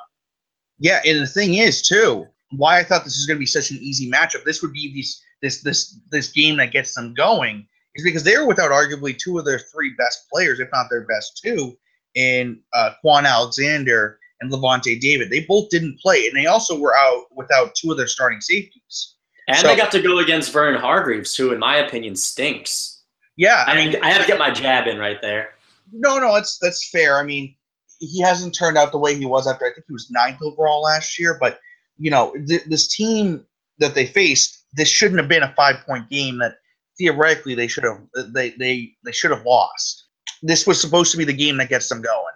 Yeah, 0.79 1.01
and 1.05 1.21
the 1.21 1.27
thing 1.27 1.55
is 1.55 1.81
too, 1.81 2.27
why 2.51 2.79
I 2.79 2.83
thought 2.83 3.03
this 3.03 3.15
was 3.15 3.25
going 3.25 3.37
to 3.37 3.41
be 3.41 3.45
such 3.45 3.71
an 3.71 3.77
easy 3.77 4.09
matchup. 4.09 4.43
This 4.43 4.61
would 4.61 4.73
be 4.73 4.93
these 4.93 5.21
this 5.41 5.61
this 5.61 5.99
this 6.11 6.31
game 6.31 6.57
that 6.57 6.71
gets 6.71 6.93
them 6.95 7.13
going 7.13 7.67
is 7.95 8.03
because 8.03 8.23
they 8.23 8.37
were 8.37 8.47
without 8.47 8.71
arguably 8.71 9.17
two 9.17 9.37
of 9.37 9.45
their 9.45 9.59
three 9.59 9.93
best 9.97 10.29
players, 10.31 10.59
if 10.59 10.69
not 10.73 10.87
their 10.89 11.05
best 11.05 11.39
two, 11.41 11.77
in 12.15 12.59
uh, 12.73 12.91
Kwon 13.03 13.25
Alexander 13.25 14.19
and 14.41 14.51
Lavonte 14.51 14.99
David. 14.99 15.29
They 15.29 15.41
both 15.41 15.69
didn't 15.69 15.99
play, 15.99 16.27
and 16.27 16.37
they 16.37 16.45
also 16.45 16.77
were 16.79 16.95
out 16.95 17.25
without 17.35 17.75
two 17.75 17.91
of 17.91 17.97
their 17.97 18.07
starting 18.07 18.41
safeties. 18.41 19.15
And 19.47 19.57
so, 19.57 19.67
they 19.67 19.75
got 19.75 19.91
to 19.91 20.01
go 20.01 20.19
against 20.19 20.51
Vernon 20.51 20.79
Hargreaves, 20.79 21.35
who, 21.35 21.53
in 21.53 21.59
my 21.59 21.77
opinion, 21.77 22.15
stinks. 22.15 23.03
Yeah, 23.37 23.63
I 23.67 23.75
mean, 23.75 24.01
I 24.01 24.09
had 24.09 24.21
to 24.21 24.27
get 24.27 24.39
my 24.39 24.49
jab 24.49 24.87
in 24.87 24.97
right 24.97 25.21
there. 25.21 25.49
No, 25.91 26.17
no, 26.17 26.33
that's 26.33 26.57
that's 26.57 26.89
fair. 26.89 27.17
I 27.17 27.23
mean, 27.23 27.55
he 27.99 28.21
hasn't 28.21 28.55
turned 28.55 28.77
out 28.77 28.91
the 28.91 28.97
way 28.97 29.15
he 29.15 29.25
was 29.25 29.47
after 29.47 29.65
I 29.65 29.73
think 29.73 29.85
he 29.87 29.93
was 29.93 30.09
ninth 30.09 30.39
overall 30.41 30.81
last 30.81 31.19
year. 31.19 31.37
But 31.39 31.59
you 31.97 32.09
know, 32.09 32.33
th- 32.47 32.63
this 32.65 32.87
team 32.87 33.45
that 33.79 33.93
they 33.93 34.05
faced 34.05 34.65
this 34.73 34.89
shouldn't 34.89 35.19
have 35.19 35.29
been 35.29 35.43
a 35.43 35.53
five 35.55 35.77
point 35.85 36.09
game 36.09 36.37
that 36.39 36.57
theoretically 36.97 37.55
they 37.55 37.67
should 37.67 37.83
have 37.83 37.99
they 38.33 38.51
they 38.51 38.93
they 39.03 39.11
should 39.11 39.31
have 39.31 39.45
lost. 39.45 40.05
This 40.41 40.67
was 40.67 40.79
supposed 40.79 41.11
to 41.11 41.17
be 41.17 41.25
the 41.25 41.33
game 41.33 41.57
that 41.57 41.69
gets 41.69 41.89
them 41.89 42.01
going. 42.01 42.34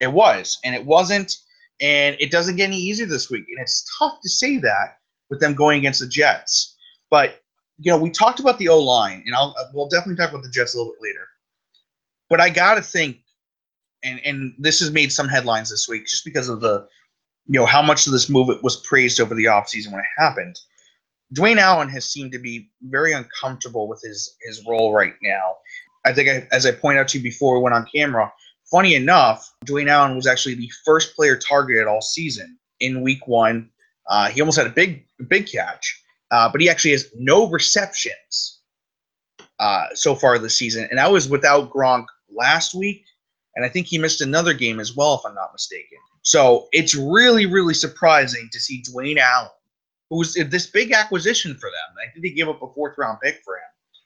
It 0.00 0.12
was, 0.12 0.58
and 0.64 0.74
it 0.74 0.84
wasn't, 0.84 1.36
and 1.80 2.16
it 2.20 2.30
doesn't 2.30 2.56
get 2.56 2.68
any 2.68 2.76
easier 2.76 3.06
this 3.06 3.30
week. 3.30 3.44
And 3.48 3.58
it's 3.60 3.84
tough 3.98 4.20
to 4.22 4.28
say 4.28 4.58
that 4.58 4.98
with 5.30 5.40
them 5.40 5.54
going 5.54 5.78
against 5.78 6.00
the 6.00 6.08
Jets. 6.08 6.76
But 7.10 7.40
you 7.78 7.92
know, 7.92 7.98
we 7.98 8.10
talked 8.10 8.40
about 8.40 8.58
the 8.58 8.68
O 8.68 8.78
line, 8.78 9.22
and 9.26 9.34
I'll 9.34 9.54
we'll 9.72 9.88
definitely 9.88 10.16
talk 10.16 10.30
about 10.30 10.42
the 10.42 10.50
Jets 10.50 10.74
a 10.74 10.78
little 10.78 10.92
bit 10.92 11.08
later. 11.08 11.26
But 12.28 12.40
I 12.40 12.50
gotta 12.50 12.82
think, 12.82 13.18
and 14.02 14.20
and 14.24 14.54
this 14.58 14.80
has 14.80 14.90
made 14.90 15.12
some 15.12 15.28
headlines 15.28 15.70
this 15.70 15.88
week 15.88 16.06
just 16.06 16.24
because 16.24 16.48
of 16.48 16.60
the, 16.60 16.86
you 17.46 17.58
know, 17.58 17.66
how 17.66 17.82
much 17.82 18.06
of 18.06 18.12
this 18.12 18.28
move 18.28 18.50
it 18.50 18.62
was 18.62 18.76
praised 18.76 19.20
over 19.20 19.34
the 19.34 19.44
offseason 19.44 19.92
when 19.92 20.00
it 20.00 20.06
happened. 20.22 20.58
Dwayne 21.34 21.58
Allen 21.58 21.88
has 21.90 22.06
seemed 22.06 22.32
to 22.32 22.38
be 22.38 22.70
very 22.82 23.12
uncomfortable 23.12 23.88
with 23.88 24.00
his 24.02 24.36
his 24.42 24.64
role 24.66 24.92
right 24.92 25.14
now. 25.22 25.56
I 26.04 26.12
think, 26.12 26.28
I, 26.28 26.48
as 26.52 26.64
I 26.64 26.72
pointed 26.72 27.00
out 27.00 27.08
to 27.08 27.18
you 27.18 27.24
before 27.24 27.56
we 27.56 27.62
went 27.62 27.74
on 27.74 27.86
camera, 27.94 28.32
funny 28.70 28.94
enough, 28.94 29.52
Dwayne 29.64 29.88
Allen 29.88 30.16
was 30.16 30.26
actually 30.26 30.54
the 30.54 30.70
first 30.84 31.14
player 31.14 31.36
targeted 31.36 31.86
all 31.86 32.02
season 32.02 32.58
in 32.80 33.02
Week 33.02 33.26
One. 33.26 33.70
Uh, 34.08 34.28
he 34.28 34.40
almost 34.40 34.58
had 34.58 34.66
a 34.66 34.70
big 34.70 35.06
big 35.28 35.46
catch, 35.46 36.02
uh, 36.30 36.48
but 36.50 36.60
he 36.60 36.68
actually 36.68 36.92
has 36.92 37.10
no 37.18 37.48
receptions 37.50 38.60
uh, 39.58 39.86
so 39.94 40.14
far 40.14 40.38
this 40.38 40.58
season, 40.58 40.86
and 40.90 40.98
that 40.98 41.10
was 41.10 41.28
without 41.28 41.70
Gronk 41.70 42.06
last 42.30 42.74
week, 42.74 43.04
and 43.56 43.64
I 43.64 43.68
think 43.68 43.86
he 43.86 43.98
missed 43.98 44.20
another 44.20 44.54
game 44.54 44.80
as 44.80 44.96
well, 44.96 45.14
if 45.14 45.26
I'm 45.26 45.34
not 45.34 45.52
mistaken. 45.52 45.98
So 46.22 46.68
it's 46.72 46.94
really 46.94 47.46
really 47.46 47.74
surprising 47.74 48.48
to 48.52 48.60
see 48.60 48.82
Dwayne 48.82 49.18
Allen 49.18 49.50
who's 50.10 50.34
this 50.34 50.66
big 50.66 50.92
acquisition 50.92 51.54
for 51.54 51.70
them. 51.70 51.96
I 52.02 52.10
think 52.10 52.22
they 52.22 52.30
gave 52.30 52.48
up 52.48 52.62
a 52.62 52.72
fourth 52.72 52.96
round 52.98 53.18
pick 53.22 53.40
for 53.44 53.56
him 53.56 53.62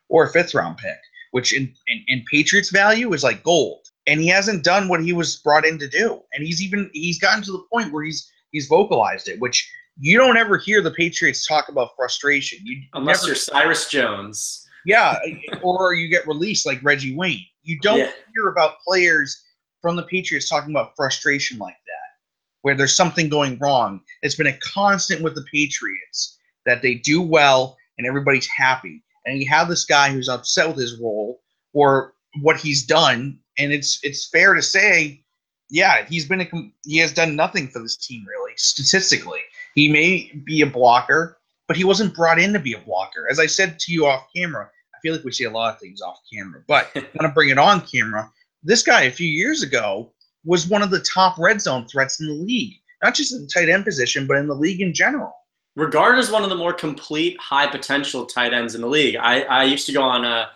or 0.09 0.25
a 0.25 0.31
fifth 0.31 0.54
round 0.54 0.78
pick, 0.78 0.99
which 1.31 1.52
in, 1.52 1.73
in, 1.87 2.04
in 2.09 2.25
Patriots 2.31 2.71
value 2.71 3.12
is 3.12 3.23
like 3.25 3.42
gold. 3.42 3.87
And 4.06 4.21
he 4.21 4.28
hasn't 4.28 4.64
done 4.64 4.88
what 4.88 5.02
he 5.02 5.12
was 5.12 5.37
brought 5.37 5.64
in 5.64 5.78
to 5.78 5.88
do. 5.88 6.21
And 6.32 6.44
he's 6.44 6.62
even 6.62 6.90
he's 6.92 7.21
gotten 7.21 7.42
to 7.44 7.52
the 7.52 7.64
point 7.73 7.92
where 7.92 8.04
he's 8.04 8.30
he's 8.50 8.66
vocalized 8.66 9.28
it, 9.28 9.40
which 9.40 9.71
you 9.99 10.18
don't 10.18 10.37
ever 10.37 10.59
hear 10.59 10.80
the 10.80 10.90
Patriots 10.90 11.47
talk 11.47 11.68
about 11.68 11.90
frustration. 11.97 12.59
You 12.64 12.82
Unless 12.94 13.23
never, 13.23 13.28
you're 13.28 13.37
Cyrus 13.37 13.88
Jones. 13.88 14.66
Yeah, 14.85 15.18
or 15.62 15.94
you 15.94 16.09
get 16.09 16.26
released 16.26 16.66
like 16.66 16.82
Reggie 16.82 17.14
Wayne. 17.14 17.44
You 17.62 17.78
don't 17.80 17.99
yeah. 17.99 18.11
hear 18.35 18.49
about 18.49 18.80
players 18.87 19.40
from 19.80 19.97
the 19.97 20.02
Patriots 20.04 20.49
talking 20.49 20.71
about 20.71 20.97
frustration 20.97 21.59
like 21.59 21.76
that, 21.87 22.18
where 22.62 22.75
there's 22.75 22.97
something 22.97 23.28
going 23.28 23.59
wrong. 23.59 24.00
It's 24.23 24.35
been 24.35 24.47
a 24.47 24.59
constant 24.59 25.23
with 25.23 25.35
the 25.35 25.44
Patriots 25.52 26.38
that 26.66 26.82
they 26.82 26.94
do 26.94 27.21
well 27.21 27.76
and 27.99 28.06
everybody's 28.06 28.49
happy. 28.49 29.02
And 29.26 29.40
you 29.40 29.49
have 29.49 29.68
this 29.68 29.85
guy 29.85 30.11
who's 30.11 30.28
upset 30.28 30.68
with 30.68 30.78
his 30.78 30.99
role 31.00 31.40
or 31.73 32.14
what 32.40 32.56
he's 32.56 32.85
done, 32.85 33.38
and 33.59 33.73
it's 33.73 34.00
it's 34.02 34.28
fair 34.28 34.54
to 34.54 34.62
say, 34.62 35.23
yeah, 35.71 36.04
he's 36.06 36.26
been 36.26 36.40
a 36.40 36.49
he 36.85 36.99
has 36.99 37.12
done 37.12 37.37
nothing 37.37 37.68
for 37.68 37.80
this 37.80 37.97
team 37.97 38.25
really 38.26 38.52
statistically. 38.56 39.40
He 39.75 39.88
may 39.88 40.30
be 40.44 40.62
a 40.62 40.66
blocker, 40.66 41.38
but 41.68 41.76
he 41.76 41.85
wasn't 41.85 42.14
brought 42.14 42.38
in 42.38 42.52
to 42.52 42.59
be 42.59 42.75
a 42.75 42.78
blocker. 42.78 43.26
As 43.30 43.38
I 43.38 43.47
said 43.47 43.78
to 43.80 43.92
you 43.92 44.06
off 44.06 44.26
camera, 44.35 44.68
I 44.94 44.99
feel 45.00 45.14
like 45.14 45.25
we 45.25 45.32
see 45.32 45.44
a 45.44 45.50
lot 45.50 45.75
of 45.75 45.80
things 45.80 46.00
off 46.00 46.21
camera, 46.32 46.62
but 46.66 46.90
I'm 46.97 47.06
gonna 47.18 47.32
bring 47.32 47.50
it 47.50 47.59
on 47.59 47.80
camera. 47.82 48.30
This 48.62 48.82
guy 48.82 49.02
a 49.02 49.11
few 49.11 49.28
years 49.28 49.62
ago 49.62 50.12
was 50.44 50.68
one 50.68 50.82
of 50.82 50.90
the 50.90 51.00
top 51.00 51.38
red 51.38 51.61
zone 51.61 51.87
threats 51.87 52.21
in 52.21 52.26
the 52.26 52.32
league, 52.32 52.75
not 53.02 53.14
just 53.14 53.32
in 53.32 53.42
the 53.42 53.49
tight 53.49 53.68
end 53.68 53.85
position, 53.85 54.26
but 54.26 54.37
in 54.37 54.49
the 54.49 54.54
league 54.54 54.80
in 54.80 54.92
general. 54.92 55.32
Regard 55.75 56.18
as 56.18 56.30
one 56.30 56.42
of 56.42 56.50
the 56.50 56.56
more 56.56 56.75
complete, 56.75 57.38
high 57.40 57.66
potential 57.66 58.26
tight 58.26 58.52
ends 58.52 58.75
in 58.75 58.82
the 58.82 58.87
league. 58.87 59.16
I, 59.16 59.42
I 59.42 59.64
used 59.64 59.87
to 59.87 59.92
go 59.92 60.02
on 60.02 60.25
a 60.25 60.50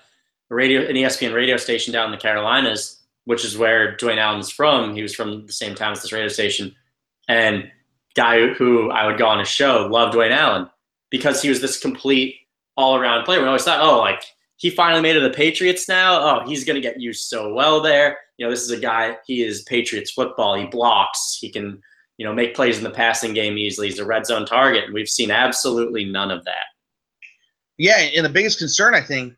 radio, 0.51 0.83
an 0.83 0.95
ESPN 0.95 1.35
radio 1.35 1.57
station 1.57 1.93
down 1.93 2.07
in 2.07 2.13
the 2.13 2.17
Carolinas, 2.17 3.03
which 3.25 3.45
is 3.45 3.59
where 3.59 3.97
Dwayne 3.97 4.19
Allen 4.19 4.41
is 4.41 4.51
from. 4.51 4.95
He 4.95 5.03
was 5.03 5.15
from 5.15 5.47
the 5.47 5.53
same 5.53 5.75
town 5.75 5.93
as 5.93 6.03
this 6.03 6.13
radio 6.13 6.29
station, 6.29 6.75
and 7.29 7.71
guy 8.15 8.49
who 8.55 8.91
I 8.91 9.07
would 9.07 9.19
go 9.19 9.27
on 9.27 9.41
a 9.41 9.45
show 9.45 9.89
loved 9.91 10.15
Dwayne 10.15 10.31
Allen 10.31 10.69
because 11.11 11.43
he 11.43 11.49
was 11.49 11.61
this 11.61 11.79
complete 11.79 12.37
all 12.77 12.97
around 12.97 13.25
player. 13.25 13.41
We 13.41 13.47
always 13.47 13.65
thought, 13.65 13.81
oh, 13.81 13.99
like 13.99 14.23
he 14.57 14.71
finally 14.71 15.03
made 15.03 15.17
it 15.17 15.21
to 15.21 15.29
the 15.29 15.35
Patriots 15.35 15.89
now. 15.89 16.21
Oh, 16.21 16.47
he's 16.47 16.65
going 16.65 16.81
to 16.81 16.81
get 16.81 17.01
used 17.01 17.29
so 17.29 17.53
well 17.53 17.81
there. 17.81 18.19
You 18.39 18.47
know, 18.47 18.51
this 18.51 18.63
is 18.63 18.71
a 18.71 18.81
guy, 18.81 19.17
he 19.27 19.43
is 19.43 19.63
Patriots 19.63 20.11
football. 20.11 20.57
He 20.57 20.67
blocks, 20.67 21.39
he 21.41 21.51
can, 21.51 21.81
you 22.19 22.27
know, 22.27 22.33
make 22.33 22.55
plays 22.55 22.79
in 22.79 22.85
the 22.85 22.91
passing 22.91 23.35
game 23.35 23.59
easily. 23.59 23.89
He's 23.89 23.99
a 23.99 24.07
red 24.07 24.27
zone 24.27 24.47
target. 24.47 24.85
And 24.85 24.95
we've 24.95 25.09
seen 25.09 25.31
absolutely 25.31 26.05
none 26.05 26.31
of 26.31 26.45
that. 26.45 26.67
Yeah. 27.79 27.99
And 27.99 28.25
the 28.25 28.31
biggest 28.31 28.59
concern, 28.59 28.95
I 28.95 29.03
think, 29.03 29.35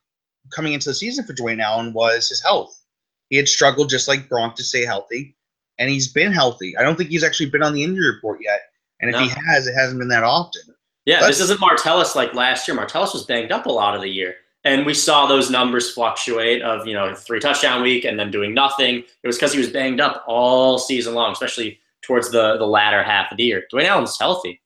coming 0.50 0.72
into 0.72 0.88
the 0.88 0.94
season 0.94 1.24
for 1.24 1.34
Dwayne 1.34 1.62
Allen 1.62 1.92
was 1.92 2.28
his 2.28 2.42
health. 2.42 2.82
He 3.30 3.36
had 3.36 3.48
struggled 3.48 3.90
just 3.90 4.08
like 4.08 4.28
Gronk 4.28 4.54
to 4.56 4.64
stay 4.64 4.84
healthy, 4.84 5.36
and 5.78 5.90
he's 5.90 6.12
been 6.12 6.32
healthy. 6.32 6.76
I 6.76 6.82
don't 6.82 6.96
think 6.96 7.10
he's 7.10 7.24
actually 7.24 7.50
been 7.50 7.62
on 7.62 7.74
the 7.74 7.82
injury 7.82 8.10
report 8.10 8.40
yet. 8.42 8.60
And 9.00 9.10
if 9.10 9.14
no. 9.14 9.22
he 9.22 9.28
has, 9.28 9.66
it 9.66 9.74
hasn't 9.74 9.98
been 9.98 10.08
that 10.08 10.24
often. 10.24 10.62
Yeah, 11.04 11.26
this 11.26 11.40
isn't 11.40 11.60
Martellus 11.60 12.14
like 12.14 12.34
last 12.34 12.68
year. 12.68 12.76
Martellus 12.76 13.14
was 13.14 13.24
banged 13.24 13.52
up 13.52 13.66
a 13.66 13.72
lot 13.72 13.94
of 13.94 14.02
the 14.02 14.10
year. 14.10 14.34
And 14.64 14.84
we 14.84 14.92
saw 14.92 15.26
those 15.26 15.50
numbers 15.50 15.90
fluctuate 15.90 16.62
of, 16.62 16.86
you 16.86 16.92
know, 16.92 17.14
three 17.14 17.40
touchdown 17.40 17.82
week 17.82 18.04
and 18.04 18.18
then 18.18 18.30
doing 18.30 18.52
nothing. 18.52 18.96
It 18.96 19.26
was 19.26 19.36
because 19.36 19.52
he 19.52 19.58
was 19.58 19.70
banged 19.70 20.00
up 20.00 20.24
all 20.26 20.78
season 20.78 21.14
long, 21.14 21.32
especially 21.32 21.78
towards 22.02 22.30
the, 22.30 22.58
the 22.58 22.66
latter 22.66 23.02
half 23.02 23.30
of 23.30 23.38
the 23.38 23.44
year. 23.44 23.64
Dwayne 23.72 23.86
Allen's 23.86 24.18
healthy. 24.18 24.60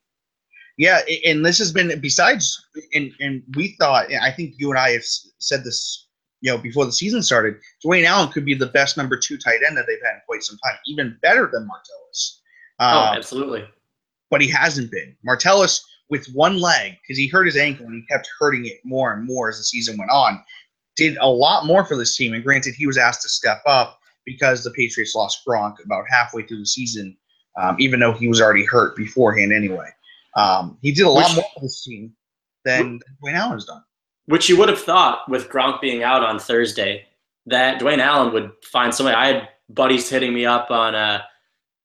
Yeah, 0.79 1.01
and 1.27 1.45
this 1.45 1.59
has 1.59 1.73
been 1.73 2.01
besides, 2.01 2.65
and 2.95 3.13
and 3.21 3.43
we 3.57 3.77
thought, 3.79 4.13
I 4.13 4.31
think 4.31 4.55
you 4.57 4.71
and 4.71 4.79
I 4.79 4.91
have 4.91 5.05
said 5.39 5.65
this, 5.65 6.09
you 6.41 6.51
know, 6.51 6.59
before 6.59 6.87
the 6.87 6.93
season 6.93 7.23
started. 7.23 7.57
Dwayne 7.85 8.05
Allen 8.05 8.33
could 8.33 8.45
be 8.45 8.55
the 8.55 8.67
best 8.67 8.97
number 8.97 9.17
two 9.17 9.37
tight 9.37 9.61
end 9.67 9.77
that 9.77 9.87
they've 9.87 9.99
had 10.03 10.15
in 10.15 10.21
quite 10.27 10.43
some 10.43 10.59
time, 10.65 10.77
even 10.87 11.19
better 11.23 11.49
than 11.53 11.69
Martellus. 11.69 12.39
oh, 12.81 12.87
uh, 12.87 13.15
absolutely 13.17 13.67
but 14.33 14.41
he 14.41 14.49
hasn't 14.49 14.91
been. 14.91 15.15
Martellus 15.25 15.83
with 16.09 16.27
one 16.33 16.59
leg 16.59 16.95
because 17.03 17.19
he 17.19 17.29
hurt 17.29 17.45
his 17.45 17.57
ankle 17.57 17.87
and 17.87 17.95
he 17.95 18.07
kept 18.07 18.29
hurting 18.41 18.65
it 18.65 18.81
more 18.83 19.13
and 19.13 19.25
more 19.25 19.51
as 19.51 19.59
the 19.59 19.63
season 19.63 19.97
went 19.99 20.11
on. 20.11 20.43
Did 20.97 21.19
a 21.21 21.29
lot 21.29 21.67
more 21.67 21.85
for 21.85 21.97
this 21.97 22.17
team, 22.17 22.33
and 22.33 22.43
granted, 22.43 22.75
he 22.75 22.87
was 22.87 22.99
asked 22.99 23.23
to 23.23 23.29
step 23.29 23.63
up 23.67 23.99
because 24.25 24.65
the 24.65 24.71
Patriots 24.73 25.15
lost 25.15 25.43
Gronk 25.47 25.77
about 25.85 26.05
halfway 26.09 26.47
through 26.47 26.61
the 26.61 26.67
season, 26.67 27.17
um, 27.61 27.77
even 27.79 28.01
though 28.01 28.13
he 28.13 28.29
was 28.29 28.41
already 28.41 28.65
hurt 28.65 28.97
beforehand 28.97 29.53
anyway. 29.53 29.89
Um, 30.37 30.79
he 30.83 30.93
did 30.93 31.05
a 31.05 31.11
lot 31.11 31.29
which, 31.29 31.37
more 31.37 31.45
for 31.55 31.61
this 31.61 31.83
team 31.85 32.15
than 32.65 33.01
Dwayne 33.23 33.35
Allen's 33.35 33.67
done. 33.67 33.83
Which 34.27 34.49
you 34.49 34.57
would 34.59 34.69
have 34.69 34.81
thought 34.81 35.29
with 35.29 35.49
Gronk 35.49 35.81
being 35.81 36.03
out 36.03 36.23
on 36.23 36.39
Thursday 36.39 37.07
that 37.47 37.81
Dwayne 37.81 37.99
Allen 37.99 38.33
would 38.33 38.53
find 38.65 38.95
somebody. 38.95 39.17
I 39.17 39.27
had 39.27 39.49
buddies 39.69 40.09
hitting 40.09 40.33
me 40.33 40.47
up 40.47 40.71
on 40.71 40.95
uh, 40.95 41.23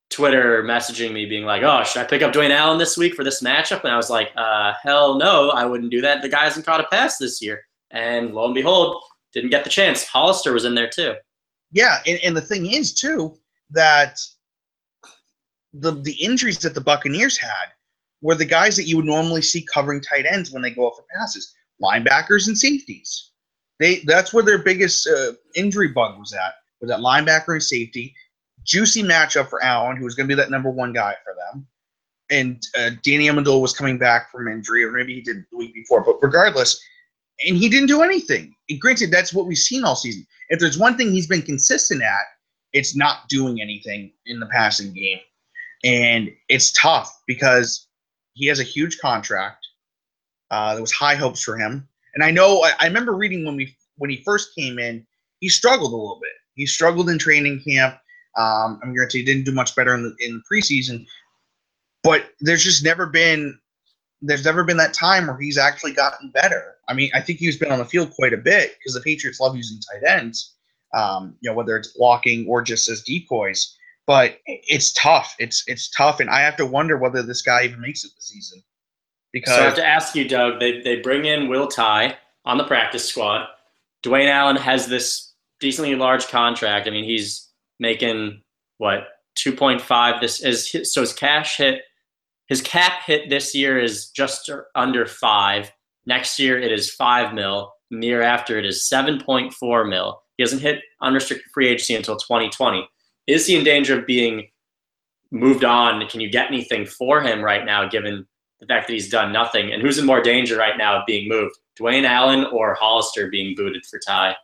Twitter 0.10 0.64
messaging 0.64 1.14
me 1.14 1.26
being 1.26 1.46
like, 1.46 1.64
"Oh, 1.64 1.84
should 1.84 2.02
I 2.02 2.06
pick 2.06 2.22
up 2.22 2.34
Dwayne 2.34 2.52
Allen 2.52 2.78
this 2.78 2.98
week 2.98 3.16
for 3.16 3.24
this 3.24 3.42
matchup?" 3.42 3.84
And 3.84 3.92
I 3.92 3.98
was 3.98 4.10
like, 4.10 4.32
uh, 4.36 4.74
"Hell 4.82 5.18
no, 5.18 5.50
I 5.50 5.66
wouldn't 5.66 5.92
do 5.92 6.02
that. 6.02 6.22
The 6.22 6.30
guy 6.30 6.44
hasn't 6.44 6.66
caught 6.66 6.80
a 6.80 6.88
pass 6.92 7.18
this 7.18 7.42
year." 7.42 7.64
And 7.92 8.34
lo 8.34 8.46
and 8.46 8.56
behold, 8.56 9.02
didn't 9.34 9.50
get 9.50 9.64
the 9.64 9.70
chance. 9.70 10.06
Hollister 10.06 10.54
was 10.54 10.66
in 10.66 10.76
there 10.76 10.90
too. 10.90 11.16
Yeah, 11.72 11.98
and, 12.06 12.20
and 12.24 12.38
the 12.38 12.42
thing 12.42 12.72
is 12.72 12.94
too 12.94 13.38
that 13.72 14.20
the 15.74 15.92
the 15.92 16.14
injuries 16.14 16.60
that 16.60 16.74
the 16.74 16.82
Buccaneers 16.82 17.38
had 17.38 17.72
were 18.22 18.36
the 18.36 18.46
guys 18.46 18.76
that 18.76 18.88
you 18.88 18.98
would 18.98 19.06
normally 19.06 19.42
see 19.42 19.66
covering 19.74 20.02
tight 20.02 20.26
ends 20.26 20.52
when 20.52 20.62
they 20.62 20.72
go 20.72 20.88
up 20.88 20.96
for 20.96 21.06
passes, 21.16 21.54
linebackers 21.82 22.48
and 22.48 22.58
safeties. 22.58 23.32
They 23.80 24.00
that's 24.06 24.34
where 24.34 24.44
their 24.44 24.64
biggest 24.64 25.08
uh, 25.08 25.34
injury 25.56 25.90
bug 25.90 26.18
was 26.18 26.34
at 26.34 26.56
was 26.82 26.90
that 26.90 27.00
linebacker 27.00 27.54
and 27.54 27.64
safety 27.64 28.16
juicy 28.68 29.02
matchup 29.02 29.50
for 29.50 29.64
Allen, 29.64 29.98
who 29.98 30.04
was 30.04 30.14
going 30.14 30.28
to 30.28 30.36
be 30.36 30.40
that 30.40 30.52
number 30.52 30.70
one 30.70 30.94
guy 30.94 31.16
for 31.24 31.34
them. 31.34 31.66
And 32.30 32.62
uh, 32.78 32.92
Danny 33.04 33.28
Amendola 33.28 33.62
was 33.62 33.74
coming 33.74 33.98
back 33.98 34.30
from 34.30 34.48
injury, 34.50 34.84
or 34.84 34.92
maybe 34.92 35.16
he 35.16 35.22
did 35.22 35.46
the 35.50 35.58
week 35.58 35.74
before. 35.74 36.04
But 36.04 36.18
regardless, 36.22 36.80
and 37.48 37.56
he 37.56 37.70
didn't 37.70 37.88
do 37.88 38.02
anything. 38.02 38.54
And 38.70 38.80
granted, 38.82 39.12
that's 39.12 39.34
what 39.34 39.48
we've 39.48 39.58
seen 39.58 39.86
all 39.86 39.96
season. 39.96 40.28
If 40.50 40.60
there's 40.60 40.78
one 40.78 40.98
thing 40.98 41.12
he's 41.12 41.28
been 41.28 41.42
consistent 41.42 42.04
at, 42.04 42.26
it's 42.74 42.96
not 42.96 43.30
doing 43.30 43.62
anything 43.62 44.12
in 44.26 44.40
the 44.40 44.48
passing 44.48 44.92
game. 44.94 45.20
And 45.86 46.30
it's 46.50 46.74
tough 46.74 47.22
because 47.28 47.87
he 48.38 48.46
has 48.46 48.60
a 48.60 48.64
huge 48.64 49.00
contract. 49.00 49.66
Uh, 50.52 50.74
there 50.74 50.82
was 50.82 50.92
high 50.92 51.16
hopes 51.16 51.42
for 51.42 51.58
him. 51.58 51.88
And 52.14 52.24
I 52.24 52.32
know 52.32 52.64
I, 52.64 52.72
I 52.80 52.86
remember 52.86 53.14
reading 53.14 53.46
when 53.46 53.56
we 53.56 53.76
when 53.98 54.10
he 54.10 54.24
first 54.24 54.50
came 54.56 54.80
in, 54.80 55.06
he 55.40 55.50
struggled 55.50 55.92
a 55.92 55.96
little 55.96 56.20
bit. 56.22 56.32
He 56.54 56.66
struggled 56.66 57.10
in 57.10 57.18
training 57.18 57.62
camp. 57.68 57.96
Um, 58.38 58.76
I'm 58.76 58.80
going 58.80 58.90
to 58.90 58.96
guarantee 58.96 59.20
he 59.20 59.26
didn't 59.26 59.46
do 59.46 59.52
much 59.52 59.76
better 59.76 59.96
in 59.96 60.04
the 60.04 60.16
in 60.20 60.36
the 60.36 60.44
preseason, 60.50 61.06
but 62.04 62.30
there's 62.40 62.64
just 62.64 62.84
never 62.84 63.08
been 63.08 63.60
there's 64.22 64.46
never 64.46 64.64
been 64.64 64.78
that 64.78 64.94
time 64.94 65.28
where 65.28 65.38
he's 65.38 65.58
actually 65.58 65.94
gotten 65.94 66.32
better. 66.32 66.76
I 66.88 66.94
mean, 66.94 67.10
I 67.14 67.22
think 67.22 67.40
he's 67.40 67.58
been 67.58 67.72
on 67.72 67.80
the 67.80 67.86
field 67.86 68.12
quite 68.12 68.34
a 68.34 68.38
bit 68.38 68.76
because 68.78 68.94
the 68.94 69.02
Patriots 69.02 69.40
love 69.40 69.56
using 69.56 69.80
tight 69.80 70.08
ends, 70.08 70.56
um, 70.94 71.36
you 71.42 71.50
know, 71.50 71.56
whether 71.56 71.76
it's 71.76 71.90
blocking 71.90 72.48
or 72.48 72.62
just 72.62 72.88
as 72.90 73.04
decoys. 73.04 73.76
But 74.08 74.40
it's 74.46 74.94
tough. 74.94 75.36
It's 75.38 75.64
it's 75.68 75.90
tough, 75.92 76.22
and 76.22 76.30
I 76.30 76.40
have 76.40 76.56
to 76.58 76.66
wonder 76.66 76.98
whether 76.98 77.22
this 77.22 77.42
guy 77.42 77.66
even 77.66 77.82
makes 77.82 78.06
it 78.06 78.12
this 78.16 78.30
season. 78.30 78.64
Because 79.34 79.56
so 79.56 79.62
I 79.62 79.66
have 79.66 79.76
to 79.76 79.86
ask 79.86 80.16
you, 80.16 80.28
Doug. 80.28 80.60
They 80.60 80.82
they 80.82 81.02
bring 81.02 81.26
in 81.26 81.50
Will 81.50 81.68
Tye 81.68 82.18
on 82.46 82.58
the 82.58 82.64
practice 82.64 83.08
squad. 83.08 83.48
Dwayne 84.04 84.30
Allen 84.30 84.56
has 84.56 84.88
this 84.88 85.34
decently 85.60 85.96
large 85.96 86.28
contract. 86.28 86.88
I 86.88 86.92
mean, 86.92 87.04
he's 87.04 87.50
making 87.80 88.42
what 88.78 89.08
2.5 89.38 90.22
this 90.22 90.42
is 90.42 90.72
so 90.92 91.02
his 91.02 91.14
cash 91.14 91.58
hit 91.58 91.82
his 92.48 92.62
cap 92.62 93.04
hit 93.06 93.30
this 93.30 93.54
year 93.54 93.80
is 93.80 94.10
just 94.10 94.50
er, 94.50 94.68
under 94.76 95.06
5 95.06 95.72
next 96.06 96.40
year 96.40 96.60
it 96.60 96.72
is 96.72 96.92
5 96.92 97.34
mil 97.34 97.72
and 97.92 98.02
the 98.02 98.08
year 98.08 98.22
after 98.22 98.58
it 98.58 98.66
is 98.66 98.88
7.4 98.92 99.90
mil 99.90 100.22
he 100.38 100.44
doesn't 100.44 100.60
hit 100.60 100.82
unrestricted 101.02 101.52
free 101.54 101.68
agency 101.68 101.96
until 101.96 102.18
2020 102.18 102.88
is 103.28 103.46
he 103.46 103.56
in 103.56 103.64
danger 103.64 104.00
of 104.00 104.08
being 104.08 104.48
moved 105.32 105.66
on 105.66 106.08
can 106.08 106.22
you 106.22 106.30
get 106.30 106.48
anything 106.48 106.86
for 106.86 107.22
him 107.22 107.42
right 107.42 107.66
now 107.66 107.88
given 107.88 108.26
the 108.60 108.66
fact 108.66 108.88
that 108.88 108.94
he's 108.94 109.10
done 109.10 109.32
nothing 109.32 109.72
and 109.72 109.82
who's 109.82 109.98
in 109.98 110.06
more 110.06 110.22
danger 110.22 110.58
right 110.58 110.78
now 110.78 110.98
of 110.98 111.06
being 111.06 111.28
moved 111.28 111.56
dwayne 111.78 112.06
allen 112.06 112.46
or 112.46 112.74
hollister 112.76 113.30
being 113.30 113.54
booted 113.56 113.86
for 113.86 114.00
Tye 114.00 114.36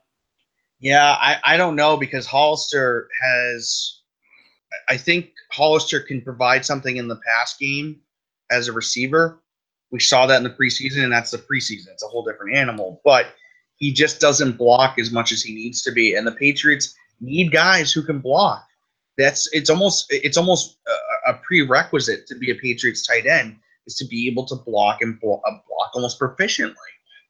yeah, 0.84 1.16
I, 1.18 1.38
I 1.46 1.58
don't 1.58 1.78
know 1.78 1.96
because 1.96 2.26
Hollister 2.26 3.08
has. 3.22 4.02
I 4.90 4.98
think 4.98 5.30
Hollister 5.50 6.02
can 6.02 6.22
provide 6.22 6.66
something 6.66 6.98
in 6.98 7.08
the 7.08 7.22
pass 7.26 7.56
game 7.56 8.02
as 8.52 8.68
a 8.68 8.74
receiver. 8.74 9.42
We 9.92 10.02
saw 10.02 10.26
that 10.26 10.36
in 10.36 10.44
the 10.44 10.50
preseason, 10.50 11.04
and 11.04 11.14
that's 11.14 11.32
the 11.32 11.38
preseason. 11.38 11.88
It's 11.88 12.04
a 12.04 12.08
whole 12.08 12.26
different 12.26 12.58
animal. 12.58 13.00
But 13.06 13.28
he 13.78 13.94
just 13.94 14.20
doesn't 14.20 14.58
block 14.58 15.00
as 15.00 15.10
much 15.10 15.32
as 15.32 15.42
he 15.42 15.56
needs 15.56 15.82
to 15.84 15.92
be, 15.94 16.16
and 16.16 16.28
the 16.28 16.34
Patriots 16.34 16.94
need 17.22 17.54
guys 17.54 17.94
who 17.94 18.04
can 18.04 18.20
block. 18.20 18.68
That's 19.18 19.48
it's 19.54 19.70
almost 19.70 20.08
it's 20.10 20.38
almost 20.38 20.78
a, 21.28 21.32
a 21.32 21.34
prerequisite 21.36 22.28
to 22.28 22.36
be 22.36 22.52
a 22.52 22.56
Patriots 22.56 23.06
tight 23.06 23.26
end 23.26 23.58
is 23.86 23.96
to 23.98 24.06
be 24.06 24.28
able 24.28 24.46
to 24.46 24.56
block 24.56 25.02
and 25.02 25.20
block, 25.20 25.42
uh, 25.46 25.52
block 25.52 25.92
almost 25.94 26.20
proficiently. 26.20 26.76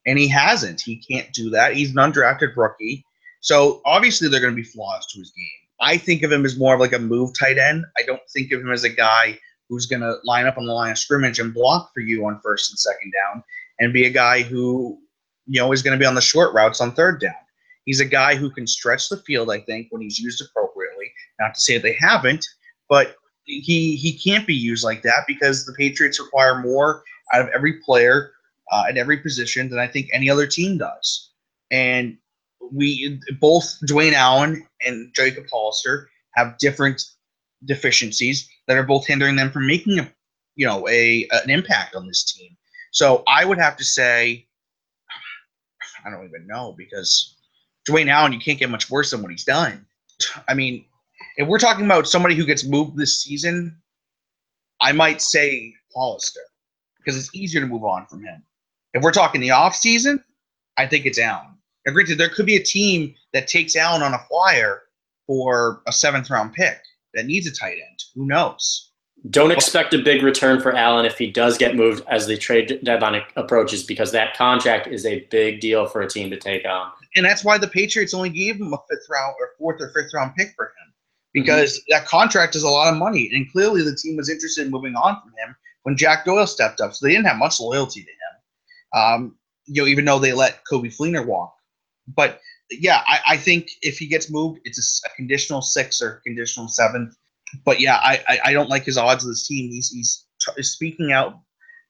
And 0.05 0.19
he 0.19 0.27
hasn't. 0.27 0.81
He 0.81 0.97
can't 0.97 1.31
do 1.33 1.49
that. 1.51 1.75
He's 1.75 1.91
an 1.91 1.95
undrafted 1.95 2.55
rookie. 2.55 3.05
So 3.39 3.81
obviously 3.85 4.29
there 4.29 4.39
are 4.39 4.41
going 4.41 4.55
to 4.55 4.61
be 4.61 4.67
flaws 4.67 5.05
to 5.07 5.19
his 5.19 5.31
game. 5.31 5.45
I 5.81 5.97
think 5.97 6.23
of 6.23 6.31
him 6.31 6.45
as 6.45 6.57
more 6.57 6.75
of 6.75 6.79
like 6.79 6.93
a 6.93 6.99
move 6.99 7.31
tight 7.37 7.57
end. 7.57 7.85
I 7.97 8.03
don't 8.03 8.21
think 8.29 8.51
of 8.51 8.61
him 8.61 8.71
as 8.71 8.83
a 8.83 8.89
guy 8.89 9.37
who's 9.69 9.85
going 9.85 10.01
to 10.01 10.17
line 10.23 10.45
up 10.45 10.57
on 10.57 10.65
the 10.65 10.73
line 10.73 10.91
of 10.91 10.99
scrimmage 10.99 11.39
and 11.39 11.53
block 11.53 11.91
for 11.93 12.01
you 12.01 12.25
on 12.25 12.39
first 12.43 12.71
and 12.71 12.79
second 12.79 13.11
down 13.11 13.43
and 13.79 13.91
be 13.91 14.05
a 14.05 14.09
guy 14.09 14.41
who, 14.43 14.99
you 15.47 15.59
know, 15.59 15.71
is 15.71 15.81
going 15.81 15.97
to 15.97 16.01
be 16.01 16.05
on 16.05 16.15
the 16.15 16.21
short 16.21 16.53
routes 16.53 16.79
on 16.79 16.93
third 16.93 17.19
down. 17.19 17.33
He's 17.85 17.99
a 17.99 18.05
guy 18.05 18.35
who 18.35 18.49
can 18.49 18.65
stretch 18.65 19.09
the 19.09 19.17
field, 19.17 19.51
I 19.51 19.59
think, 19.59 19.87
when 19.89 20.01
he's 20.01 20.19
used 20.19 20.41
appropriately. 20.41 20.62
Not 21.39 21.55
to 21.55 21.59
say 21.59 21.77
they 21.77 21.97
haven't, 21.99 22.45
but 22.89 23.15
he 23.45 23.95
he 23.95 24.17
can't 24.17 24.47
be 24.47 24.55
used 24.55 24.83
like 24.83 25.01
that 25.03 25.25
because 25.27 25.65
the 25.65 25.73
Patriots 25.73 26.19
require 26.19 26.59
more 26.59 27.03
out 27.33 27.41
of 27.41 27.49
every 27.49 27.79
player 27.81 28.31
uh, 28.71 28.85
at 28.89 28.97
every 28.97 29.17
position 29.17 29.69
than 29.69 29.79
I 29.79 29.87
think 29.87 30.09
any 30.13 30.29
other 30.29 30.47
team 30.47 30.77
does. 30.77 31.31
And 31.71 32.17
we 32.71 33.19
both 33.39 33.77
Dwayne 33.87 34.13
Allen 34.13 34.65
and 34.85 35.13
Jacob 35.13 35.45
Hollister 35.51 36.09
have 36.35 36.57
different 36.57 37.03
deficiencies 37.65 38.47
that 38.67 38.77
are 38.77 38.83
both 38.83 39.05
hindering 39.05 39.35
them 39.35 39.51
from 39.51 39.67
making 39.67 39.99
a 39.99 40.11
you 40.55 40.65
know 40.65 40.87
a 40.87 41.27
an 41.31 41.49
impact 41.49 41.95
on 41.95 42.07
this 42.07 42.31
team. 42.31 42.55
So 42.91 43.23
I 43.27 43.45
would 43.45 43.57
have 43.57 43.75
to 43.77 43.83
say 43.83 44.47
I 46.05 46.09
don't 46.09 46.25
even 46.25 46.47
know 46.47 46.73
because 46.77 47.35
Dwayne 47.89 48.09
Allen 48.09 48.33
you 48.33 48.39
can't 48.39 48.59
get 48.59 48.69
much 48.69 48.89
worse 48.89 49.11
than 49.11 49.21
what 49.21 49.31
he's 49.31 49.45
done. 49.45 49.85
I 50.47 50.53
mean, 50.53 50.85
if 51.37 51.47
we're 51.47 51.59
talking 51.59 51.85
about 51.85 52.07
somebody 52.07 52.35
who 52.35 52.45
gets 52.45 52.65
moved 52.65 52.97
this 52.97 53.21
season, 53.21 53.77
I 54.81 54.91
might 54.91 55.21
say 55.21 55.73
Hollister 55.95 56.41
because 56.97 57.17
it's 57.17 57.33
easier 57.35 57.61
to 57.61 57.67
move 57.67 57.83
on 57.83 58.05
from 58.05 58.23
him. 58.23 58.43
If 58.93 59.03
we're 59.03 59.11
talking 59.11 59.41
the 59.41 59.51
off 59.51 59.75
season, 59.75 60.23
I 60.77 60.87
think 60.87 61.05
it's 61.05 61.19
Allen. 61.19 61.57
Granted, 61.85 62.17
there 62.17 62.29
could 62.29 62.45
be 62.45 62.55
a 62.55 62.63
team 62.63 63.13
that 63.33 63.47
takes 63.47 63.75
Allen 63.75 64.01
on 64.01 64.13
a 64.13 64.19
flyer 64.29 64.83
for 65.27 65.81
a 65.87 65.91
seventh 65.91 66.29
round 66.29 66.53
pick 66.53 66.79
that 67.13 67.25
needs 67.25 67.47
a 67.47 67.51
tight 67.51 67.77
end. 67.77 68.03
Who 68.15 68.25
knows? 68.25 68.91
Don't 69.29 69.51
expect 69.51 69.93
a 69.93 69.99
big 69.99 70.21
return 70.21 70.61
for 70.61 70.75
Allen 70.75 71.05
if 71.05 71.17
he 71.17 71.31
does 71.31 71.57
get 71.57 71.75
moved 71.75 72.03
as 72.09 72.27
the 72.27 72.35
trade 72.35 72.79
deadline 72.83 73.21
approaches, 73.37 73.81
because 73.81 74.11
that 74.11 74.35
contract 74.35 74.87
is 74.87 75.05
a 75.05 75.25
big 75.31 75.61
deal 75.61 75.85
for 75.85 76.01
a 76.01 76.09
team 76.09 76.29
to 76.29 76.37
take 76.37 76.65
on. 76.65 76.91
And 77.15 77.25
that's 77.25 77.43
why 77.43 77.57
the 77.57 77.67
Patriots 77.67 78.13
only 78.13 78.29
gave 78.29 78.57
him 78.57 78.73
a 78.73 78.77
fifth 78.89 79.07
round 79.09 79.35
or 79.39 79.51
fourth 79.57 79.81
or 79.81 79.89
fifth 79.89 80.13
round 80.13 80.35
pick 80.35 80.53
for 80.57 80.65
him, 80.65 80.82
because 81.33 81.79
mm-hmm. 81.79 81.93
that 81.93 82.07
contract 82.07 82.55
is 82.55 82.63
a 82.63 82.69
lot 82.69 82.91
of 82.91 82.99
money. 82.99 83.29
And 83.33 83.51
clearly, 83.51 83.83
the 83.83 83.95
team 83.95 84.17
was 84.17 84.29
interested 84.29 84.65
in 84.65 84.71
moving 84.71 84.95
on 84.95 85.19
from 85.21 85.31
him 85.31 85.55
when 85.83 85.97
Jack 85.97 86.25
Doyle 86.25 86.47
stepped 86.47 86.81
up, 86.81 86.93
so 86.93 87.05
they 87.05 87.11
didn't 87.11 87.27
have 87.27 87.37
much 87.37 87.59
loyalty 87.59 88.03
to 88.03 88.09
him. 88.09 89.01
Um, 89.01 89.35
you 89.65 89.81
know, 89.81 89.87
even 89.87 90.05
though 90.05 90.19
they 90.19 90.33
let 90.33 90.61
Coby 90.71 90.95
Fleener 90.95 91.25
walk, 91.25 91.53
but 92.15 92.41
yeah, 92.69 93.01
I, 93.05 93.19
I 93.27 93.37
think 93.37 93.69
if 93.81 93.97
he 93.97 94.07
gets 94.07 94.31
moved, 94.31 94.59
it's 94.63 95.03
a, 95.05 95.07
a 95.07 95.15
conditional 95.15 95.61
six 95.61 96.01
or 96.01 96.21
conditional 96.25 96.67
seven. 96.67 97.13
But 97.65 97.79
yeah, 97.79 97.97
I, 97.97 98.23
I, 98.27 98.39
I, 98.45 98.53
don't 98.53 98.69
like 98.69 98.83
his 98.83 98.97
odds 98.97 99.23
of 99.23 99.29
this 99.29 99.47
team. 99.47 99.69
He's 99.69 99.89
he's 99.89 100.25
t- 100.41 100.63
speaking 100.63 101.11
out, 101.11 101.39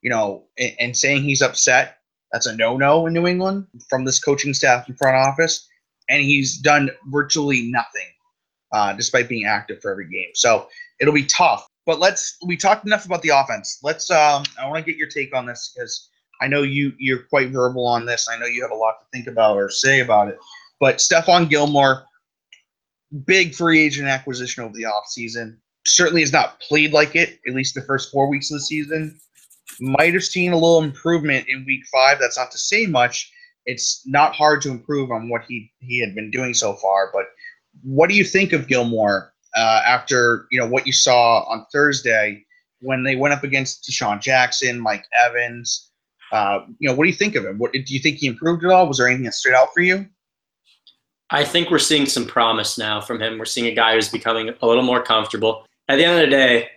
you 0.01 0.09
know, 0.09 0.45
and, 0.57 0.73
and 0.79 0.97
saying 0.97 1.23
he's 1.23 1.41
upset. 1.41 2.00
That's 2.31 2.47
a 2.47 2.55
no 2.55 2.77
no 2.77 3.05
in 3.05 3.13
New 3.13 3.27
England 3.27 3.67
from 3.89 4.05
this 4.05 4.19
coaching 4.19 4.53
staff 4.53 4.88
and 4.88 4.97
front 4.97 5.15
office, 5.15 5.67
and 6.09 6.21
he's 6.21 6.57
done 6.57 6.89
virtually 7.07 7.71
nothing, 7.71 8.07
uh, 8.74 8.92
despite 8.94 9.30
being 9.30 9.46
active 9.46 9.82
for 9.82 9.92
every 9.92 10.10
game. 10.10 10.32
So 10.34 10.68
it'll 11.00 11.13
be 11.13 11.25
tough. 11.25 11.65
But 11.86 12.00
let's 12.00 12.38
we 12.46 12.58
talked 12.58 12.86
enough 12.86 13.06
about 13.06 13.22
the 13.22 13.30
offense. 13.30 13.80
Let's 13.84 14.10
um 14.10 14.44
I 14.60 14.68
want 14.68 14.84
to 14.84 14.92
get 14.92 14.98
your 14.98 15.10
take 15.10 15.36
on 15.36 15.46
this 15.46 15.74
because 15.74 16.10
I 16.42 16.48
know 16.48 16.63
you 16.63 16.94
you're 16.98 17.24
quite 17.24 17.50
verbal 17.50 17.86
on 17.88 18.05
this. 18.05 18.27
I 18.29 18.38
know 18.38 18.46
you 18.46 18.62
have 18.62 18.72
a 18.72 18.75
lot 18.75 19.00
to 19.00 19.05
think 19.14 19.27
about 19.27 19.57
or 19.57 19.70
say 19.70 20.00
about 20.00 20.29
it. 20.29 20.38
But 20.79 20.98
Stephon 20.98 21.50
Gilmore, 21.50 22.03
big 23.25 23.53
free 23.53 23.81
agent 23.81 24.07
acquisition 24.07 24.64
over 24.64 24.74
the 24.74 24.83
offseason. 24.83 25.57
Certainly 25.86 26.22
has 26.22 26.31
not 26.31 26.59
played 26.62 26.94
like 26.94 27.16
it, 27.16 27.40
at 27.48 27.53
least 27.53 27.75
the 27.75 27.81
first 27.81 28.12
four 28.12 28.27
weeks 28.27 28.50
of 28.50 28.55
the 28.55 28.62
season. 28.62 29.20
Might 29.79 30.14
have 30.14 30.24
seen 30.24 30.53
a 30.53 30.57
little 30.57 30.81
improvement 30.81 31.48
in 31.50 31.66
week 31.66 31.83
five. 31.92 32.18
That's 32.20 32.38
not 32.38 32.51
to 32.51 32.57
say 32.57 32.86
much. 32.86 33.31
It's 33.66 34.01
not 34.05 34.36
hard 34.36 34.62
to 34.62 34.72
improve 34.72 35.12
on 35.12 35.29
what 35.29 35.44
he, 35.48 35.72
he 35.79 36.00
had 36.00 36.16
been 36.16 36.31
doing 36.31 36.53
so 36.53 36.74
far. 36.74 37.09
But 37.14 37.25
what 37.83 38.09
do 38.09 38.15
you 38.15 38.24
think 38.24 38.53
of 38.53 38.67
Gilmore 38.67 39.33
uh, 39.55 39.81
after 39.85 40.48
you 40.51 40.59
know 40.59 40.67
what 40.67 40.87
you 40.87 40.93
saw 40.93 41.41
on 41.43 41.65
Thursday 41.72 42.43
when 42.79 43.03
they 43.03 43.15
went 43.15 43.33
up 43.33 43.43
against 43.43 43.83
DeSean 43.83 44.22
Jackson, 44.22 44.79
Mike 44.79 45.05
Evans, 45.25 45.89
uh, 46.33 46.65
you 46.79 46.89
know, 46.89 46.96
what 46.96 47.05
do 47.05 47.09
you 47.09 47.15
think 47.15 47.35
of 47.35 47.46
him? 47.46 47.57
What 47.57 47.72
do 47.72 47.81
you 47.85 48.00
think 48.00 48.17
he 48.17 48.27
improved 48.27 48.65
at 48.65 48.72
all? 48.72 48.87
Was 48.87 48.98
there 48.98 49.07
anything 49.07 49.25
that 49.25 49.35
stood 49.35 49.53
out 49.53 49.69
for 49.74 49.81
you? 49.81 50.05
I 51.29 51.46
think 51.46 51.69
we're 51.69 51.79
seeing 51.79 52.05
some 52.05 52.25
promise 52.25 52.77
now 52.77 53.01
from 53.01 53.22
him. 53.22 53.37
We're 53.37 53.46
seeing 53.46 53.67
a 53.67 53.75
guy 53.75 53.93
who's 53.93 54.09
becoming 54.09 54.50
a 54.50 54.67
little 54.67 54.83
more 54.83 55.01
comfortable. 55.01 55.65
At 55.87 55.98
the 55.98 56.05
end 56.05 56.19
of 56.19 56.25
the 56.25 56.35
day, 56.35 56.69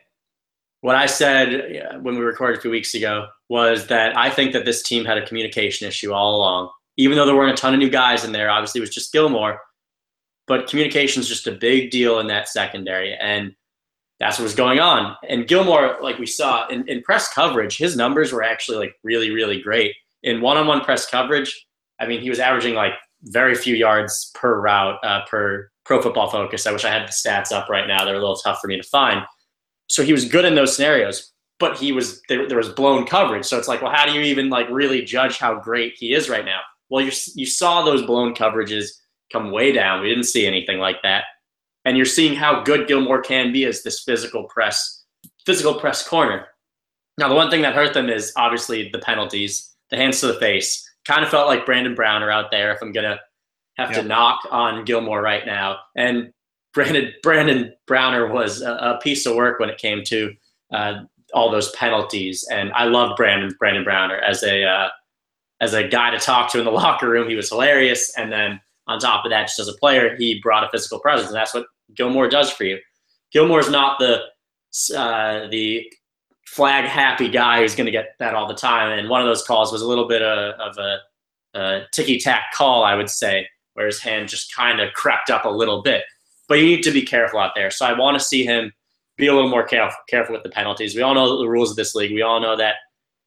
what 0.83 0.95
I 0.95 1.07
said 1.07 2.01
when 2.03 2.16
we 2.16 2.21
recorded 2.21 2.59
a 2.59 2.61
few 2.61 2.71
weeks 2.71 2.95
ago 2.95 3.29
was 3.49 3.87
that 3.88 4.16
I 4.16 4.31
think 4.31 4.53
that 4.53 4.64
this 4.64 4.83
team 4.83 5.05
had 5.05 5.19
a 5.19 5.27
communication 5.27 5.88
issue 5.88 6.12
all 6.12 6.37
along. 6.37 6.71
Even 6.99 7.16
though 7.16 7.27
there 7.27 7.37
weren't 7.37 7.53
a 7.53 7.61
ton 7.61 7.75
of 7.75 7.81
new 7.81 7.90
guys 7.90 8.25
in 8.25 8.33
there, 8.33 8.51
obviously 8.51 8.79
it 8.79 8.83
was 8.83 8.90
just 8.90 9.12
Gilmore, 9.12 9.61
but 10.47 10.69
communication 10.69 11.21
is 11.21 11.29
just 11.29 11.47
a 11.47 11.53
big 11.53 11.91
deal 11.91 12.19
in 12.21 12.27
that 12.29 12.49
secondary. 12.49 13.15
And 13.15 13.55
that's 14.19 14.39
what 14.39 14.45
was 14.45 14.55
going 14.55 14.79
on. 14.79 15.17
And 15.29 15.47
Gilmore, 15.47 15.99
like 16.01 16.19
we 16.19 16.27
saw 16.27 16.67
in, 16.69 16.89
in 16.89 17.03
press 17.03 17.33
coverage, 17.33 17.77
his 17.77 17.97
numbers 17.97 18.33
were 18.33 18.43
actually 18.43 18.79
like 18.79 18.95
really, 19.03 19.31
really 19.31 19.61
great. 19.61 19.95
In 20.23 20.41
one 20.41 20.57
on 20.57 20.67
one 20.67 20.81
press 20.81 21.09
coverage, 21.09 21.67
I 22.01 22.07
mean, 22.07 22.21
he 22.21 22.31
was 22.31 22.41
averaging 22.41 22.75
like 22.75 22.95
very 23.23 23.55
few 23.55 23.75
yards 23.75 24.31
per 24.35 24.61
route 24.61 24.99
uh, 25.05 25.25
per 25.29 25.71
pro 25.85 26.01
football 26.01 26.31
focus. 26.31 26.67
I 26.67 26.73
wish 26.73 26.85
I 26.85 26.91
had 26.91 27.07
the 27.07 27.13
stats 27.13 27.53
up 27.53 27.69
right 27.69 27.87
now. 27.87 28.05
They're 28.05 28.17
a 28.17 28.21
little 28.21 28.37
tough 28.37 28.61
for 28.61 28.69
me 28.69 28.77
to 28.77 28.89
find. 28.89 29.23
So 29.89 30.03
he 30.03 30.13
was 30.13 30.25
good 30.25 30.45
in 30.45 30.55
those 30.55 30.75
scenarios, 30.75 31.33
but 31.59 31.77
he 31.77 31.93
was 31.93 32.21
there, 32.29 32.49
there 32.49 32.59
was 32.59 32.69
blown 32.71 33.07
coverage. 33.07 33.45
So 33.45 33.59
it's 33.59 33.69
like, 33.69 33.83
well, 33.83 33.93
how 33.93 34.07
do 34.07 34.13
you 34.13 34.23
even 34.23 34.49
like 34.49 34.69
really 34.71 35.03
judge 35.03 35.39
how 35.39 35.61
great 35.61 35.95
he 35.97 36.13
is 36.13 36.29
right 36.29 36.45
now? 36.45 36.61
Well, 36.89 37.05
you 37.05 37.13
you 37.35 37.47
saw 37.47 37.85
those 37.85 38.03
blown 38.03 38.35
coverages 38.35 38.89
come 39.33 39.51
way 39.51 39.73
down. 39.73 40.03
We 40.03 40.09
didn't 40.09 40.25
see 40.25 40.47
anything 40.47 40.79
like 40.79 41.03
that 41.03 41.25
and 41.87 41.97
you're 41.97 42.05
seeing 42.05 42.35
how 42.35 42.62
good 42.65 42.89
Gilmore 42.89 43.23
can 43.23 43.53
be 43.53 43.65
as 43.65 43.83
this 43.83 44.03
physical 44.03 44.45
press, 44.45 45.05
physical 45.47 45.75
press 45.75 46.07
corner. 46.07 46.49
Now, 47.17 47.29
the 47.29 47.37
one 47.37 47.49
thing 47.49 47.62
that 47.62 47.77
hurt 47.77 47.95
them 47.95 48.11
is 48.11 48.33
obviously 48.37 48.91
the 48.93 48.99
penalties, 48.99 49.75
the 49.91 49.97
hands 49.97 50.21
to 50.21 50.27
the 50.27 50.35
face. 50.35 50.85
Kind 51.07 51.23
of 51.23 51.31
felt 51.31 51.47
like 51.47 51.65
Brandon 51.65 51.95
Browner 51.95 52.29
out 52.29 52.51
there. 52.51 52.73
If 52.73 52.83
I'm 52.83 52.91
gonna 52.91 53.21
have 53.79 53.93
to 53.93 54.03
knock 54.03 54.41
on 54.51 54.85
Gilmore 54.85 55.23
right 55.23 55.47
now, 55.47 55.79
and 55.97 56.33
Brandon 56.75 57.12
Brandon 57.23 57.73
Browner 57.87 58.27
was 58.33 58.61
a, 58.61 58.73
a 58.73 58.99
piece 59.01 59.25
of 59.25 59.37
work 59.37 59.61
when 59.61 59.71
it 59.71 59.79
came 59.79 60.03
to 60.07 60.35
uh, 60.73 60.95
all 61.33 61.53
those 61.53 61.71
penalties, 61.71 62.45
and 62.51 62.73
I 62.73 62.87
love 62.87 63.17
Brandon 63.17 63.55
Brandon 63.61 63.85
Browner 63.85 64.17
as 64.17 64.43
a 64.43 64.65
uh, 64.65 64.89
as 65.61 65.73
a 65.73 65.87
guy 65.87 66.11
to 66.11 66.19
talk 66.19 66.51
to 66.51 66.59
in 66.59 66.65
the 66.65 66.71
locker 66.73 67.09
room. 67.09 67.29
He 67.29 67.37
was 67.37 67.49
hilarious, 67.49 68.12
and 68.19 68.33
then 68.33 68.61
on 68.87 68.99
top 68.99 69.25
of 69.25 69.31
that, 69.31 69.49
just 69.49 69.59
as 69.59 69.68
a 69.68 69.75
player, 69.75 70.16
he 70.16 70.40
brought 70.40 70.64
a 70.64 70.68
physical 70.70 71.01
presence, 71.01 71.29
and 71.29 71.37
that's 71.37 71.55
what 71.55 71.66
Gilmore 71.94 72.29
does 72.29 72.51
for 72.51 72.64
you. 72.64 72.79
Gilmore 73.33 73.61
is 73.61 73.70
not 73.70 73.99
the 73.99 74.22
uh, 74.96 75.49
the 75.49 75.90
flag 76.46 76.85
happy 76.85 77.29
guy 77.29 77.61
who's 77.61 77.75
going 77.75 77.87
to 77.87 77.92
get 77.92 78.14
that 78.18 78.35
all 78.35 78.46
the 78.46 78.55
time. 78.55 78.96
And 78.99 79.09
one 79.09 79.20
of 79.20 79.27
those 79.27 79.44
calls 79.44 79.72
was 79.72 79.83
a 79.83 79.88
little 79.88 80.09
bit 80.09 80.22
of, 80.22 80.55
of 80.61 80.79
a, 80.79 81.59
a 81.59 81.83
ticky 81.92 82.18
tack 82.18 82.44
call, 82.55 82.85
I 82.85 82.94
would 82.94 83.11
say, 83.11 83.46
where 83.75 83.87
his 83.87 84.01
hand 84.01 84.29
just 84.29 84.55
kind 84.55 84.81
of 84.81 84.92
crept 84.94 85.29
up 85.29 85.44
a 85.44 85.51
little 85.51 85.83
bit. 85.83 86.05
But 86.49 86.59
you 86.59 86.66
need 86.66 86.83
to 86.83 86.92
be 86.92 87.03
careful 87.03 87.40
out 87.40 87.53
there. 87.55 87.70
So 87.70 87.85
I 87.85 87.99
want 87.99 88.18
to 88.18 88.25
see 88.25 88.44
him 88.44 88.72
be 89.16 89.27
a 89.27 89.35
little 89.35 89.51
more 89.51 89.66
careful, 89.66 89.99
careful 90.09 90.35
with 90.35 90.44
the 90.44 90.51
penalties. 90.51 90.94
We 90.94 91.03
all 91.03 91.14
know 91.14 91.38
the 91.38 91.49
rules 91.49 91.70
of 91.70 91.77
this 91.77 91.94
league. 91.94 92.12
We 92.12 92.22
all 92.22 92.40
know 92.40 92.57
that 92.57 92.77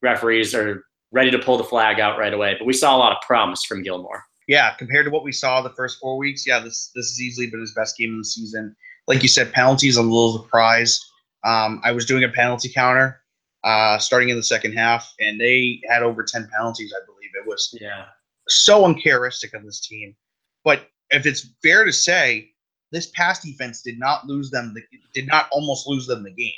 referees 0.02 0.56
are 0.56 0.84
ready 1.12 1.32
to 1.32 1.40
pull 1.40 1.58
the 1.58 1.64
flag 1.64 2.00
out 2.00 2.18
right 2.18 2.34
away. 2.34 2.56
But 2.58 2.66
we 2.66 2.74
saw 2.74 2.96
a 2.96 3.00
lot 3.00 3.12
of 3.12 3.22
promise 3.26 3.64
from 3.64 3.84
Gilmore 3.84 4.24
yeah, 4.50 4.74
compared 4.74 5.06
to 5.06 5.12
what 5.12 5.24
we 5.24 5.32
saw 5.32 5.62
the 5.62 5.70
first 5.70 6.00
four 6.00 6.18
weeks, 6.18 6.46
yeah, 6.48 6.60
this 6.60 6.90
this 6.96 7.12
has 7.12 7.22
easily 7.22 7.48
been 7.48 7.60
his 7.60 7.76
best 7.76 7.96
game 7.96 8.14
of 8.14 8.18
the 8.18 8.26
season. 8.26 8.76
Like 9.06 9.22
you 9.22 9.30
said, 9.30 9.54
penalties. 9.54 9.96
I'm 9.96 10.10
a 10.10 10.12
little 10.12 10.42
surprised. 10.42 11.06
Um, 11.44 11.80
I 11.84 11.92
was 11.92 12.04
doing 12.04 12.24
a 12.24 12.30
penalty 12.30 12.68
counter 12.68 13.22
uh, 13.64 14.00
starting 14.00 14.30
in 14.30 14.38
the 14.38 14.44
second 14.44 14.74
half, 14.74 15.14
and 15.20 15.40
they 15.40 15.82
had 15.88 16.02
over 16.02 16.24
ten 16.24 16.50
penalties. 16.52 16.92
I 17.00 17.06
believe 17.06 17.30
it 17.36 17.48
was. 17.48 17.78
Yeah. 17.80 18.06
So 18.48 18.86
uncharacteristic 18.86 19.54
of 19.54 19.64
this 19.64 19.88
team. 19.88 20.16
But 20.64 20.88
if 21.12 21.28
it's 21.28 21.52
fair 21.62 21.86
to 21.86 21.94
say, 21.94 22.50
this 22.92 23.12
pass 23.12 23.44
defense 23.44 23.84
did 23.84 24.00
not 24.00 24.26
lose 24.26 24.50
them. 24.50 24.74
The, 24.74 24.82
did 25.14 25.28
not 25.28 25.48
almost 25.52 25.88
lose 25.88 26.08
them 26.08 26.24
the 26.24 26.32
game. 26.32 26.52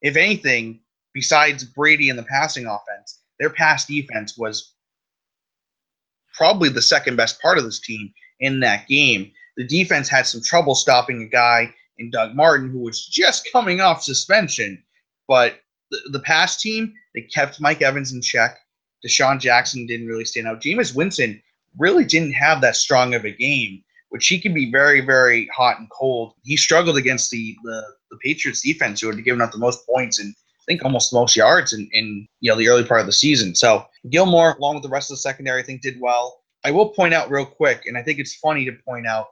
If 0.00 0.16
anything, 0.16 0.80
besides 1.12 1.62
Brady 1.62 2.08
and 2.08 2.18
the 2.18 2.22
passing 2.22 2.64
offense, 2.64 3.20
their 3.38 3.50
pass 3.50 3.84
defense 3.84 4.38
was 4.38 4.73
probably 6.34 6.68
the 6.68 6.82
second 6.82 7.16
best 7.16 7.40
part 7.40 7.58
of 7.58 7.64
this 7.64 7.80
team 7.80 8.12
in 8.40 8.60
that 8.60 8.86
game. 8.88 9.30
The 9.56 9.66
defense 9.66 10.08
had 10.08 10.26
some 10.26 10.42
trouble 10.42 10.74
stopping 10.74 11.22
a 11.22 11.26
guy 11.26 11.72
in 11.98 12.10
Doug 12.10 12.34
Martin 12.34 12.70
who 12.70 12.80
was 12.80 13.06
just 13.06 13.48
coming 13.52 13.80
off 13.80 14.02
suspension, 14.02 14.82
but 15.28 15.60
the, 15.90 15.98
the 16.10 16.20
past 16.20 16.60
team, 16.60 16.92
they 17.14 17.22
kept 17.22 17.60
Mike 17.60 17.82
Evans 17.82 18.12
in 18.12 18.20
check. 18.20 18.58
DeSean 19.06 19.38
Jackson 19.38 19.86
didn't 19.86 20.08
really 20.08 20.24
stand 20.24 20.48
out. 20.48 20.60
Jameis 20.60 20.94
Winston 20.94 21.40
really 21.78 22.04
didn't 22.04 22.32
have 22.32 22.60
that 22.60 22.76
strong 22.76 23.14
of 23.14 23.24
a 23.24 23.30
game, 23.30 23.82
which 24.08 24.26
he 24.26 24.40
can 24.40 24.54
be 24.54 24.70
very, 24.70 25.00
very 25.00 25.48
hot 25.54 25.78
and 25.78 25.90
cold. 25.90 26.34
He 26.42 26.56
struggled 26.56 26.96
against 26.96 27.30
the 27.30 27.56
the, 27.64 27.82
the 28.10 28.16
Patriots 28.22 28.62
defense, 28.62 29.00
who 29.00 29.08
had 29.08 29.24
given 29.24 29.40
up 29.40 29.52
the 29.52 29.58
most 29.58 29.86
points 29.86 30.18
and 30.18 30.34
think 30.66 30.84
almost 30.84 31.10
the 31.10 31.18
most 31.18 31.36
yards 31.36 31.72
in, 31.72 31.88
in 31.92 32.26
you 32.40 32.50
know 32.50 32.56
the 32.56 32.68
early 32.68 32.84
part 32.84 33.00
of 33.00 33.06
the 33.06 33.12
season. 33.12 33.54
So 33.54 33.86
Gilmore, 34.10 34.54
along 34.58 34.74
with 34.74 34.82
the 34.82 34.88
rest 34.88 35.10
of 35.10 35.16
the 35.16 35.20
secondary, 35.20 35.62
I 35.62 35.64
think 35.64 35.82
did 35.82 36.00
well. 36.00 36.40
I 36.64 36.70
will 36.70 36.88
point 36.88 37.14
out 37.14 37.30
real 37.30 37.44
quick, 37.44 37.82
and 37.86 37.98
I 37.98 38.02
think 38.02 38.18
it's 38.18 38.34
funny 38.36 38.64
to 38.64 38.72
point 38.86 39.06
out. 39.06 39.26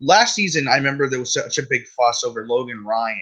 Last 0.00 0.34
season, 0.34 0.68
I 0.68 0.76
remember 0.76 1.08
there 1.08 1.20
was 1.20 1.32
such 1.32 1.56
a 1.58 1.62
big 1.62 1.86
fuss 1.86 2.24
over 2.24 2.46
Logan 2.46 2.84
Ryan. 2.84 3.18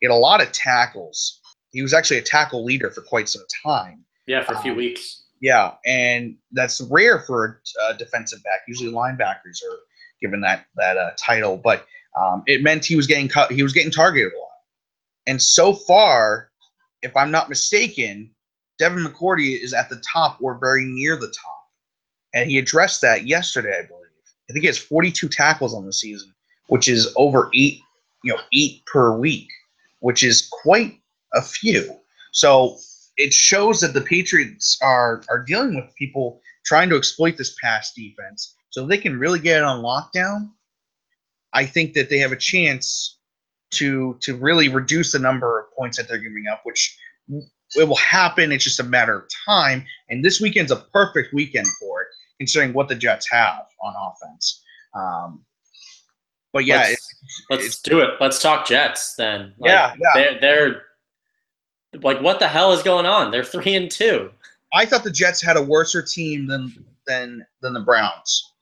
He 0.00 0.06
had 0.06 0.12
a 0.12 0.16
lot 0.16 0.42
of 0.42 0.52
tackles. 0.52 1.40
He 1.70 1.82
was 1.82 1.92
actually 1.92 2.18
a 2.18 2.22
tackle 2.22 2.64
leader 2.64 2.90
for 2.90 3.00
quite 3.00 3.28
some 3.28 3.42
time. 3.64 4.04
Yeah, 4.26 4.44
for 4.44 4.54
a 4.54 4.62
few 4.62 4.72
um, 4.72 4.76
weeks. 4.76 5.24
Yeah, 5.40 5.72
and 5.86 6.36
that's 6.52 6.80
rare 6.82 7.20
for 7.20 7.60
a 7.88 7.94
defensive 7.94 8.42
back. 8.44 8.60
Usually, 8.68 8.92
linebackers 8.92 9.62
are 9.68 9.78
given 10.20 10.40
that 10.42 10.66
that 10.76 10.96
uh, 10.96 11.10
title, 11.16 11.56
but 11.56 11.86
um, 12.20 12.42
it 12.46 12.62
meant 12.62 12.84
he 12.84 12.96
was 12.96 13.06
getting 13.06 13.28
cut. 13.28 13.50
He 13.50 13.62
was 13.62 13.72
getting 13.72 13.90
targeted 13.90 14.32
a 14.32 14.38
lot. 14.38 14.46
And 15.26 15.40
so 15.40 15.72
far, 15.72 16.49
if 17.02 17.16
I'm 17.16 17.30
not 17.30 17.48
mistaken, 17.48 18.30
Devin 18.78 19.04
McCourty 19.04 19.62
is 19.62 19.72
at 19.74 19.88
the 19.88 20.02
top 20.10 20.38
or 20.40 20.58
very 20.58 20.84
near 20.84 21.16
the 21.16 21.28
top, 21.28 21.68
and 22.34 22.50
he 22.50 22.58
addressed 22.58 23.00
that 23.02 23.26
yesterday, 23.26 23.78
I 23.78 23.86
believe. 23.86 24.00
I 24.48 24.52
think 24.52 24.62
he 24.62 24.66
has 24.66 24.78
42 24.78 25.28
tackles 25.28 25.74
on 25.74 25.86
the 25.86 25.92
season, 25.92 26.34
which 26.68 26.88
is 26.88 27.12
over 27.16 27.50
eight, 27.54 27.80
you 28.24 28.32
know, 28.32 28.40
eight 28.52 28.84
per 28.86 29.16
week, 29.16 29.48
which 30.00 30.22
is 30.22 30.48
quite 30.50 30.98
a 31.34 31.42
few. 31.42 31.96
So 32.32 32.78
it 33.16 33.32
shows 33.32 33.80
that 33.80 33.94
the 33.94 34.00
Patriots 34.00 34.78
are 34.82 35.22
are 35.28 35.44
dealing 35.44 35.74
with 35.74 35.94
people 35.96 36.40
trying 36.64 36.88
to 36.88 36.96
exploit 36.96 37.36
this 37.36 37.54
pass 37.62 37.92
defense, 37.92 38.54
so 38.70 38.86
they 38.86 38.98
can 38.98 39.18
really 39.18 39.38
get 39.38 39.58
it 39.58 39.64
on 39.64 39.82
lockdown. 39.82 40.50
I 41.52 41.66
think 41.66 41.94
that 41.94 42.08
they 42.08 42.18
have 42.18 42.32
a 42.32 42.36
chance 42.36 43.18
to 43.72 44.16
to 44.20 44.36
really 44.36 44.68
reduce 44.68 45.12
the 45.12 45.18
number 45.18 45.60
of 45.60 45.66
points 45.76 45.96
that 45.96 46.08
they're 46.08 46.18
giving 46.18 46.46
up, 46.50 46.60
which 46.64 46.96
it 47.76 47.86
will 47.86 47.96
happen. 47.96 48.52
It's 48.52 48.64
just 48.64 48.80
a 48.80 48.84
matter 48.84 49.16
of 49.18 49.28
time. 49.46 49.84
And 50.08 50.24
this 50.24 50.40
weekend's 50.40 50.72
a 50.72 50.76
perfect 50.92 51.32
weekend 51.32 51.68
for 51.80 52.02
it, 52.02 52.08
considering 52.38 52.72
what 52.72 52.88
the 52.88 52.94
Jets 52.94 53.30
have 53.30 53.66
on 53.82 53.94
offense. 53.96 54.62
Um, 54.94 55.44
but 56.52 56.64
yeah, 56.64 56.78
let's, 56.78 57.14
let's 57.48 57.66
it's, 57.66 57.82
do 57.82 58.00
it. 58.00 58.10
Let's 58.20 58.42
talk 58.42 58.66
Jets 58.66 59.14
then. 59.14 59.54
Like, 59.58 59.68
yeah, 59.70 59.94
yeah. 60.00 60.10
They're, 60.14 60.40
they're 60.40 60.82
like, 62.02 62.20
what 62.20 62.40
the 62.40 62.48
hell 62.48 62.72
is 62.72 62.82
going 62.82 63.06
on? 63.06 63.30
They're 63.30 63.44
three 63.44 63.76
and 63.76 63.88
two. 63.90 64.30
I 64.72 64.84
thought 64.84 65.04
the 65.04 65.10
Jets 65.10 65.40
had 65.40 65.56
a 65.56 65.62
worser 65.62 66.02
team 66.02 66.46
than 66.46 66.72
than 67.06 67.46
than 67.62 67.72
the 67.72 67.80
Browns. 67.80 68.52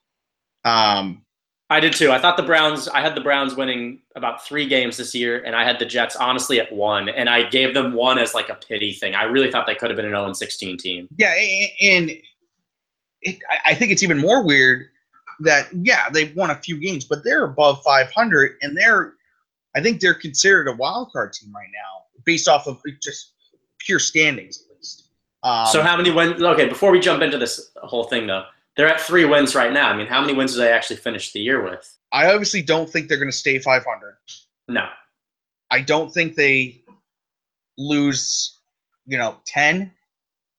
Um, 0.65 1.23
I 1.71 1.79
did 1.79 1.93
too. 1.93 2.11
I 2.11 2.19
thought 2.19 2.35
the 2.35 2.43
Browns. 2.43 2.87
I 2.87 3.01
had 3.01 3.13
the 3.13 3.21
Browns 3.21 3.55
winning 3.55 3.99
about 4.15 4.45
three 4.45 4.67
games 4.67 4.97
this 4.97 5.13
year, 5.13 5.43
and 5.43 5.55
I 5.55 5.63
had 5.63 5.77
the 5.77 5.85
Jets 5.85 6.15
honestly 6.15 6.59
at 6.59 6.71
one, 6.71 7.09
and 7.09 7.29
I 7.29 7.47
gave 7.47 7.75
them 7.75 7.93
one 7.93 8.17
as 8.17 8.33
like 8.33 8.49
a 8.49 8.55
pity 8.55 8.91
thing. 8.93 9.13
I 9.13 9.23
really 9.23 9.51
thought 9.51 9.67
they 9.67 9.75
could 9.75 9.91
have 9.91 9.97
been 9.97 10.05
an 10.05 10.11
0 10.11 10.33
16 10.33 10.77
team. 10.77 11.07
Yeah, 11.17 11.33
and 11.81 12.11
it, 13.21 13.39
I 13.65 13.75
think 13.75 13.91
it's 13.91 14.01
even 14.01 14.17
more 14.17 14.43
weird 14.43 14.87
that 15.41 15.67
yeah 15.83 16.09
they've 16.09 16.35
won 16.35 16.49
a 16.49 16.55
few 16.55 16.77
games, 16.79 17.05
but 17.05 17.23
they're 17.23 17.45
above 17.45 17.83
500, 17.83 18.57
and 18.63 18.75
they're 18.75 19.13
I 19.75 19.81
think 19.81 20.01
they're 20.01 20.15
considered 20.15 20.67
a 20.67 20.73
wild 20.73 21.11
card 21.11 21.33
team 21.33 21.53
right 21.53 21.69
now 21.71 22.05
based 22.25 22.47
off 22.47 22.65
of 22.67 22.81
just 23.01 23.33
pure 23.77 23.99
standings 23.99 24.63
at 24.63 24.75
least. 24.75 25.09
Um, 25.43 25.67
so 25.67 25.83
how 25.83 25.95
many 25.95 26.09
wins? 26.09 26.41
Okay, 26.41 26.67
before 26.67 26.91
we 26.91 26.99
jump 26.99 27.21
into 27.21 27.37
this 27.37 27.71
whole 27.77 28.05
thing 28.05 28.25
though, 28.25 28.45
they're 28.79 28.87
at 28.87 29.01
three 29.01 29.25
wins 29.25 29.55
right 29.55 29.73
now. 29.73 29.89
I 29.89 29.97
mean, 29.97 30.07
how 30.07 30.21
many 30.21 30.31
wins 30.31 30.53
did 30.53 30.61
they 30.61 30.71
actually 30.71 30.95
finish 30.95 31.33
the 31.33 31.41
year 31.41 31.61
with? 31.61 31.97
I 32.13 32.31
obviously 32.31 32.61
don't 32.61 32.89
think 32.89 33.09
they're 33.09 33.17
going 33.17 33.29
to 33.29 33.35
stay 33.35 33.59
500. 33.59 34.15
No. 34.69 34.87
I 35.69 35.81
don't 35.81 36.13
think 36.13 36.35
they 36.35 36.81
lose, 37.77 38.57
you 39.05 39.17
know, 39.17 39.35
10. 39.47 39.91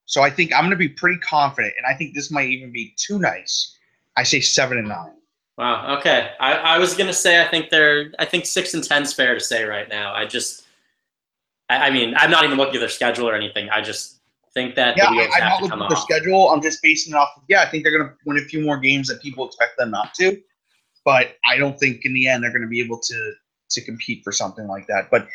So 0.05 0.21
I 0.21 0.29
think 0.29 0.53
I'm 0.53 0.61
going 0.61 0.69
to 0.69 0.75
be 0.75 0.87
pretty 0.87 1.17
confident, 1.17 1.73
and 1.77 1.87
I 1.87 1.97
think 1.97 2.13
this 2.13 2.29
might 2.29 2.49
even 2.49 2.71
be 2.71 2.93
too 2.95 3.17
nice. 3.17 3.75
I 4.15 4.21
say 4.21 4.39
seven 4.39 4.77
and 4.77 4.89
nine. 4.89 5.15
Wow. 5.57 5.97
Okay. 5.97 6.29
I, 6.39 6.53
I 6.53 6.77
was 6.77 6.93
gonna 6.93 7.13
say 7.13 7.43
I 7.43 7.47
think 7.47 7.71
they're 7.71 8.11
I 8.19 8.25
think 8.25 8.45
six 8.45 8.73
and 8.73 8.83
ten's 8.83 9.13
fair 9.13 9.33
to 9.33 9.39
say 9.39 9.63
right 9.63 9.87
now. 9.89 10.13
I 10.13 10.25
just 10.25 10.63
I, 11.69 11.87
I 11.87 11.89
mean 11.91 12.13
I'm 12.15 12.29
not 12.29 12.43
even 12.43 12.57
looking 12.57 12.75
at 12.75 12.79
their 12.79 12.89
schedule 12.89 13.29
or 13.29 13.35
anything. 13.35 13.69
I 13.69 13.81
just 13.81 14.20
think 14.53 14.75
that 14.75 14.97
yeah, 14.97 15.05
I, 15.05 15.39
am 15.39 15.49
not 15.49 15.61
looking 15.61 15.81
at 15.81 15.89
the 15.89 15.95
schedule. 15.95 16.49
I'm 16.49 16.61
just 16.61 16.81
basing 16.81 17.13
it 17.13 17.17
off. 17.17 17.29
Of, 17.37 17.43
yeah, 17.47 17.61
I 17.61 17.65
think 17.65 17.83
they're 17.83 17.97
going 17.97 18.09
to 18.09 18.15
win 18.25 18.37
a 18.37 18.41
few 18.41 18.61
more 18.61 18.77
games 18.77 19.07
that 19.07 19.21
people 19.21 19.45
expect 19.45 19.77
them 19.77 19.91
not 19.91 20.13
to, 20.15 20.37
but 21.05 21.35
I 21.45 21.57
don't 21.57 21.79
think 21.79 22.05
in 22.05 22.13
the 22.13 22.27
end 22.27 22.43
they're 22.43 22.51
going 22.51 22.61
to 22.61 22.67
be 22.67 22.81
able 22.81 22.99
to 22.99 23.33
to 23.71 23.81
compete 23.81 24.23
for 24.23 24.31
something 24.31 24.67
like 24.67 24.87
that. 24.87 25.09
But 25.09 25.27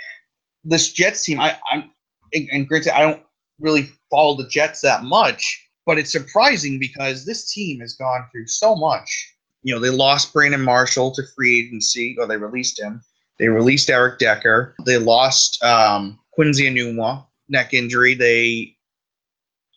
this 0.65 0.93
Jets 0.93 1.25
team, 1.25 1.41
I, 1.41 1.59
I'm 1.71 1.91
and 2.33 2.69
granted, 2.69 2.95
I 2.95 3.01
don't 3.01 3.23
really 3.61 3.89
follow 4.11 4.37
the 4.37 4.49
Jets 4.49 4.81
that 4.83 5.05
much, 5.05 5.69
but 5.87 5.99
it's 5.99 6.13
surprising 6.13 6.79
because 6.79 7.25
this 7.25 7.53
team 7.53 7.81
has 7.81 7.95
gone 7.95 8.27
through 8.31 8.47
so 8.49 8.77
much. 8.77 9.33
You 9.63 9.75
know, 9.75 9.81
they 9.81 9.91
lost 9.91 10.33
Brandon 10.33 10.63
Marshall 10.63 11.13
to 11.13 11.23
free 11.35 11.61
agency, 11.61 12.17
or 12.19 12.27
they 12.27 12.37
released 12.37 12.81
him. 12.81 13.03
They 13.39 13.49
released 13.49 13.91
Eric 13.91 14.19
Decker. 14.19 14.75
They 14.85 14.99
lost 14.99 15.63
um, 15.63 16.19
Quincy 16.33 16.71
Enunwa, 16.71 17.27
neck 17.49 17.75
injury. 17.75 18.15
They 18.15 18.76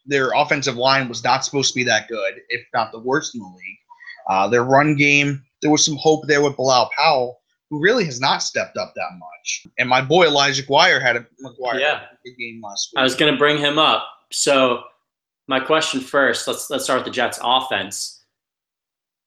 their 0.10 0.32
offensive 0.36 0.76
line 0.76 1.08
was 1.08 1.24
not 1.24 1.46
supposed 1.46 1.72
to 1.72 1.76
be 1.76 1.84
that 1.84 2.08
good, 2.08 2.42
if 2.50 2.66
not 2.74 2.92
the 2.92 3.00
worst 3.00 3.36
in 3.36 3.42
the 3.42 3.48
league. 3.48 3.78
Uh, 4.28 4.48
their 4.48 4.64
run 4.64 4.96
game, 4.96 5.44
there 5.62 5.72
was 5.72 5.86
some 5.86 5.96
hope 5.98 6.28
there 6.28 6.42
with 6.42 6.56
Bilal 6.58 6.90
Powell, 6.98 7.40
who 7.70 7.80
really 7.80 8.06
has 8.06 8.20
not 8.20 8.42
stepped 8.44 8.78
up 8.78 8.94
that 8.96 9.10
much. 9.18 9.68
And 9.78 9.88
my 9.88 10.02
boy 10.02 10.26
Elijah 10.26 10.64
McGuire 10.64 11.02
had 11.02 11.16
a 11.16 11.26
McGuire 11.44 11.80
yeah. 11.80 12.02
a 12.26 12.30
game 12.38 12.62
last 12.64 12.92
week. 12.92 13.00
I 13.00 13.04
was 13.04 13.16
going 13.16 13.32
to 13.32 13.38
bring 13.38 13.58
him 13.58 13.78
up. 13.78 14.06
So 14.32 14.82
my 15.48 15.60
question 15.60 16.02
first, 16.02 16.48
let's 16.48 16.70
let's 16.70 16.84
start 16.84 17.00
with 17.00 17.06
the 17.06 17.12
Jets 17.12 17.40
offense. 17.44 18.24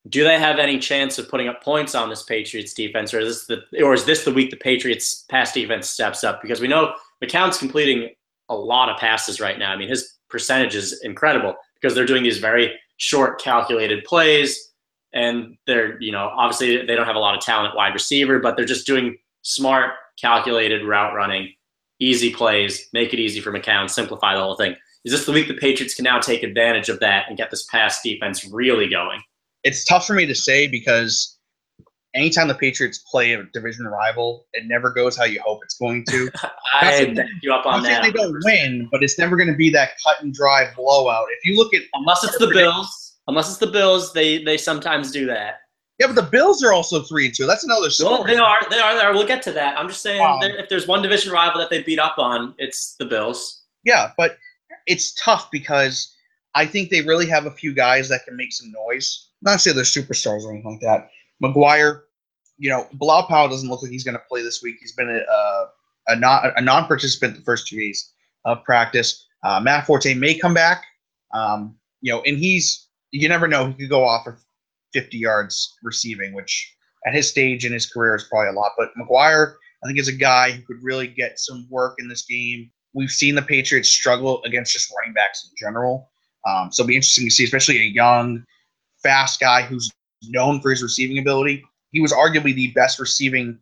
Do 0.09 0.25
they 0.25 0.39
have 0.39 0.59
any 0.59 0.81
chance 0.81 1.19
of 1.19 1.29
putting 1.29 1.47
up 1.47 1.63
points 1.63 1.95
on 1.95 2.09
this 2.09 2.25
Patriots 2.25 2.75
defense, 2.75 3.15
or 3.15 3.21
is 3.21 3.47
this 3.47 3.63
the 3.73 3.85
or 3.85 3.95
is 3.95 4.05
this 4.05 4.25
the 4.25 4.33
week 4.33 4.51
the 4.51 4.57
Patriots 4.57 5.25
pass 5.31 5.53
defense 5.53 5.89
steps 5.89 6.25
up? 6.25 6.43
Because 6.43 6.61
we 6.61 6.69
know 6.69 6.95
McCown's 7.23 7.59
completing 7.59 8.11
a 8.49 8.55
lot 8.55 8.89
of 8.89 8.99
passes 8.99 9.41
right 9.41 9.59
now. 9.59 9.73
I 9.73 9.77
mean, 9.77 9.89
his 9.89 10.15
percentage 10.33 10.75
is 10.75 11.01
incredible 11.03 11.55
because 11.81 11.95
they're 11.95 12.07
doing 12.07 12.25
these 12.25 12.39
very 12.39 12.73
short, 12.97 13.41
calculated 13.41 14.03
plays. 14.05 14.71
And 15.13 15.59
they're, 15.67 16.01
you 16.01 16.11
know, 16.11 16.31
obviously 16.37 16.87
they 16.87 16.95
don't 16.97 17.07
have 17.07 17.17
a 17.17 17.21
lot 17.21 17.37
of 17.37 17.41
talent 17.43 17.77
wide 17.77 17.93
receiver, 17.93 18.39
but 18.39 18.57
they're 18.57 18.65
just 18.65 18.87
doing 18.87 19.17
smart, 19.43 19.93
calculated 20.21 20.85
route 20.85 21.15
running, 21.15 21.53
easy 22.01 22.33
plays, 22.33 22.89
make 22.93 23.13
it 23.13 23.21
easy 23.21 23.41
for 23.41 23.53
McCown, 23.53 23.91
simplify 23.91 24.35
the 24.35 24.41
whole 24.41 24.57
thing. 24.57 24.75
Is 25.05 25.13
this 25.13 25.27
the 25.27 25.33
week 25.33 25.49
the 25.49 25.55
Patriots 25.55 25.95
can 25.95 26.05
now 26.05 26.19
take 26.19 26.43
advantage 26.43 26.89
of 26.89 27.01
that 27.01 27.27
and 27.29 27.37
get 27.37 27.51
this 27.51 27.65
pass 27.65 28.01
defense 28.03 28.49
really 28.51 28.89
going? 28.89 29.21
It's 29.65 29.85
tough 29.85 30.07
for 30.07 30.15
me 30.15 30.27
to 30.27 30.35
say 30.35 30.67
because 30.67 31.32
anytime 32.15 32.49
the 32.49 32.55
Patriots 32.55 32.99
play 32.99 33.33
a 33.33 33.43
division 33.53 33.87
rival, 33.87 34.47
it 34.53 34.67
never 34.67 34.91
goes 34.91 35.17
how 35.17 35.25
you 35.25 35.41
hope 35.41 35.61
it's 35.63 35.77
going 35.77 36.05
to. 36.09 36.31
I 36.75 37.13
back 37.15 37.27
you 37.43 37.53
up 37.53 37.67
on 37.67 37.83
that. 37.85 38.03
They 38.03 38.11
don't 38.11 38.37
win, 38.45 38.89
but 38.91 39.03
it's 39.03 39.19
never 39.19 39.37
going 39.37 39.49
to 39.49 39.57
be 39.57 39.71
that 39.71 39.93
cut 40.05 40.23
and 40.23 40.33
dry 40.33 40.71
blowout. 40.77 41.27
If 41.39 41.45
you 41.45 41.57
look 41.57 41.75
at 41.75 41.83
unless 41.95 42.25
it's 42.25 42.39
the 42.39 42.49
Bills, 42.49 43.19
unless 43.29 43.49
it's 43.49 43.59
the 43.59 43.67
Bills, 43.67 44.13
they 44.13 44.43
they 44.45 44.57
sometimes 44.57 45.11
do 45.11 45.27
that. 45.27 45.61
Yeah, 45.99 46.07
but 46.09 46.17
the 46.17 46.23
Bills 46.23 46.65
are 46.65 46.73
also 46.73 47.03
three 47.03 47.27
and 47.27 47.35
two. 47.35 47.47
That's 47.47 47.65
another 47.65 47.91
story. 47.91 48.13
Well, 48.13 48.25
they 48.25 48.37
are. 48.37 48.59
They 48.71 48.79
are. 48.79 48.95
There. 48.95 49.13
We'll 49.13 49.27
get 49.27 49.43
to 49.43 49.53
that. 49.53 49.79
I'm 49.79 49.89
just 49.89 50.03
saying, 50.03 50.21
um, 50.21 50.43
if 50.43 50.69
there's 50.69 50.89
one 50.89 51.03
division 51.03 51.33
rival 51.33 51.61
that 51.61 51.71
they 51.71 51.83
beat 51.83 51.99
up 51.99 52.19
on, 52.19 52.55
it's 52.59 52.97
the 52.99 53.05
Bills. 53.05 53.63
Yeah, 53.85 54.11
but 54.17 54.37
it's 54.87 55.15
tough 55.15 55.51
because 55.51 56.15
I 56.55 56.67
think 56.67 56.91
they 56.91 57.03
really 57.03 57.27
have 57.27 57.47
a 57.47 57.51
few 57.51 57.73
guys 57.73 58.09
that 58.09 58.25
can 58.25 58.37
make 58.37 58.53
some 58.53 58.73
noise. 58.73 59.29
Not 59.43 59.61
say 59.61 59.73
they're 59.73 59.85
superstars 59.85 60.43
or 60.43 60.53
anything 60.53 60.73
like 60.73 60.81
that, 60.81 61.11
McGuire, 61.43 62.03
you 62.59 62.71
know, 62.71 62.87
Powell 63.01 63.49
doesn't 63.49 63.69
look 63.69 63.83
like 63.83 63.91
he's 63.91 64.05
going 64.05 64.17
to 64.17 64.23
play 64.29 64.43
this 64.43 64.63
week. 64.63 64.77
He's 64.81 64.93
been 64.93 65.09
a, 65.09 65.21
a, 65.33 65.69
a, 66.09 66.17
non, 66.17 66.53
a 66.57 66.61
non-participant 66.61 67.37
the 67.37 67.43
first 67.43 67.67
two 67.67 67.79
days 67.79 68.13
of 68.45 68.63
practice. 68.65 69.27
Uh, 69.43 69.61
Matt 69.61 69.87
Forte 69.87 70.15
may 70.15 70.39
come 70.39 70.55
back, 70.55 70.85
um, 71.35 71.75
you 72.01 72.13
know, 72.13 72.23
and 72.23 72.39
he's 72.39 72.89
you 73.13 73.29
never 73.29 73.47
know. 73.47 73.67
He 73.67 73.75
could 73.75 73.91
go 73.91 74.05
off 74.05 74.25
for 74.25 74.39
50 74.93 75.19
yards 75.19 75.77
receiving, 75.83 76.33
which 76.35 76.75
at 77.07 77.15
his 77.15 77.29
stage 77.29 77.65
in 77.65 77.73
his 77.73 77.87
career 77.87 78.15
is 78.15 78.25
probably 78.25 78.49
a 78.49 78.53
lot. 78.53 78.73
But 78.77 78.91
McGuire, 78.99 79.55
I 79.83 79.87
think, 79.87 79.99
is 79.99 80.09
a 80.09 80.13
guy 80.13 80.53
who 80.53 80.63
could 80.63 80.83
really 80.83 81.07
get 81.07 81.39
some 81.39 81.67
work 81.71 81.97
in 81.99 82.09
this 82.09 82.25
game. 82.25 82.71
We've 82.95 83.11
seen 83.11 83.35
the 83.35 83.43
Patriots 83.43 83.89
struggle 83.89 84.43
against 84.45 84.73
just 84.73 84.93
running 84.97 85.15
backs 85.15 85.49
in 85.49 85.55
general. 85.59 86.11
Um, 86.47 86.73
so 86.73 86.83
it'll 86.83 86.89
be 86.89 86.97
interesting 86.97 87.27
to 87.27 87.31
see, 87.31 87.45
especially 87.45 87.81
a 87.81 87.85
young, 87.85 88.45
fast 89.03 89.41
guy 89.41 89.63
who's 89.63 89.91
known 90.29 90.61
for 90.61 90.71
his 90.71 90.83
receiving 90.83 91.19
ability 91.19 91.65
he 91.93 92.01
was 92.01 92.13
arguably 92.13 92.55
the 92.55 92.69
best 92.69 92.99
receiving 92.99 93.59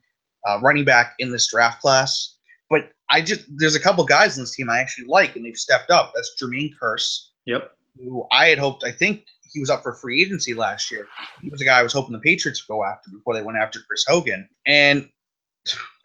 uh, 0.48 0.58
running 0.62 0.84
back 0.84 1.14
in 1.18 1.30
this 1.30 1.48
draft 1.48 1.82
class. 1.82 2.36
But 2.70 2.92
I 3.10 3.20
just 3.20 3.44
there's 3.56 3.74
a 3.74 3.80
couple 3.80 4.04
guys 4.04 4.38
in 4.38 4.44
this 4.44 4.54
team 4.54 4.70
I 4.70 4.78
actually 4.78 5.08
like, 5.08 5.36
and 5.36 5.44
they've 5.44 5.56
stepped 5.56 5.90
up. 5.90 6.12
That's 6.14 6.34
Jermaine 6.40 6.72
Kearse. 6.80 7.26
Yep. 7.46 7.72
Who 7.98 8.24
I 8.32 8.46
had 8.46 8.58
hoped. 8.58 8.84
I 8.84 8.92
think 8.92 9.24
he 9.52 9.60
was 9.60 9.68
up 9.68 9.82
for 9.82 9.92
free 9.92 10.22
agency 10.22 10.54
last 10.54 10.90
year. 10.90 11.08
He 11.42 11.50
was 11.50 11.60
a 11.60 11.64
guy 11.64 11.80
I 11.80 11.82
was 11.82 11.92
hoping 11.92 12.12
the 12.12 12.20
Patriots 12.20 12.66
would 12.66 12.74
go 12.74 12.84
after 12.84 13.10
before 13.10 13.34
they 13.34 13.42
went 13.42 13.58
after 13.58 13.80
Chris 13.80 14.04
Hogan. 14.06 14.48
And 14.64 15.08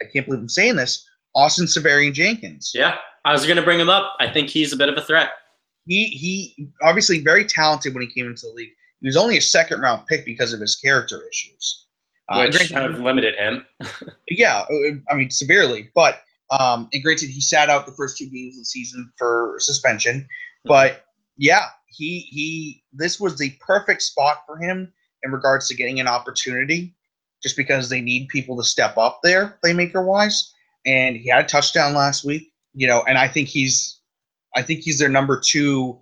I 0.02 0.06
can't 0.12 0.26
believe 0.26 0.42
I'm 0.42 0.50
saying 0.50 0.76
this. 0.76 1.08
Austin 1.36 1.68
Seferian-Jenkins. 1.68 2.72
Yeah, 2.74 2.98
I 3.24 3.34
was 3.34 3.46
going 3.46 3.58
to 3.58 3.64
bring 3.64 3.80
him 3.80 3.90
up. 3.90 4.16
I 4.20 4.32
think 4.32 4.50
he's 4.50 4.74
a 4.74 4.78
bit 4.78 4.90
of 4.90 4.98
a 4.98 5.02
threat. 5.02 5.30
He 5.86 6.08
he 6.08 6.70
obviously 6.82 7.20
very 7.20 7.46
talented 7.46 7.94
when 7.94 8.02
he 8.02 8.12
came 8.12 8.26
into 8.26 8.48
the 8.48 8.54
league. 8.54 8.72
He 9.02 9.08
was 9.08 9.18
only 9.18 9.38
a 9.38 9.42
second 9.42 9.82
round 9.82 10.08
pick 10.08 10.26
because 10.26 10.54
of 10.54 10.60
his 10.60 10.76
character 10.76 11.22
issues, 11.30 11.86
uh, 12.30 12.46
which 12.46 12.72
kind 12.72 12.86
of 12.86 13.00
limited 13.00 13.36
him. 13.36 13.66
yeah, 14.30 14.66
uh, 14.70 14.96
I 15.10 15.16
mean 15.16 15.30
severely. 15.30 15.90
But 15.94 16.22
um, 16.52 16.90
and 16.94 17.04
granted, 17.04 17.30
he 17.30 17.42
sat 17.42 17.70
out 17.70 17.86
the 17.86 17.92
first 17.92 18.18
two 18.18 18.30
games 18.30 18.56
of 18.56 18.62
the 18.62 18.66
season 18.66 19.12
for 19.18 19.56
suspension. 19.60 20.28
But 20.64 21.06
yeah, 21.38 21.66
he 21.88 22.20
he 22.20 22.84
this 22.94 23.20
was 23.20 23.38
the 23.38 23.56
perfect 23.60 24.02
spot 24.02 24.44
for 24.46 24.58
him 24.58 24.92
in 25.24 25.32
regards 25.32 25.68
to 25.68 25.76
getting 25.76 26.00
an 26.00 26.08
opportunity, 26.08 26.96
just 27.42 27.58
because 27.58 27.90
they 27.90 28.02
need 28.02 28.28
people 28.30 28.58
to 28.58 28.64
step 28.64 28.98
up 28.98 29.20
there, 29.24 29.58
playmaker 29.64 30.06
wise. 30.06 30.52
And 30.86 31.16
he 31.16 31.30
had 31.30 31.44
a 31.44 31.48
touchdown 31.48 31.96
last 31.96 32.24
week, 32.24 32.52
you 32.74 32.88
know, 32.88 33.04
and 33.08 33.18
I 33.18 33.28
think 33.28 33.48
he's 33.48 34.00
I 34.56 34.62
think 34.62 34.82
he's 34.82 35.00
their 35.00 35.10
number 35.10 35.40
two 35.40 36.00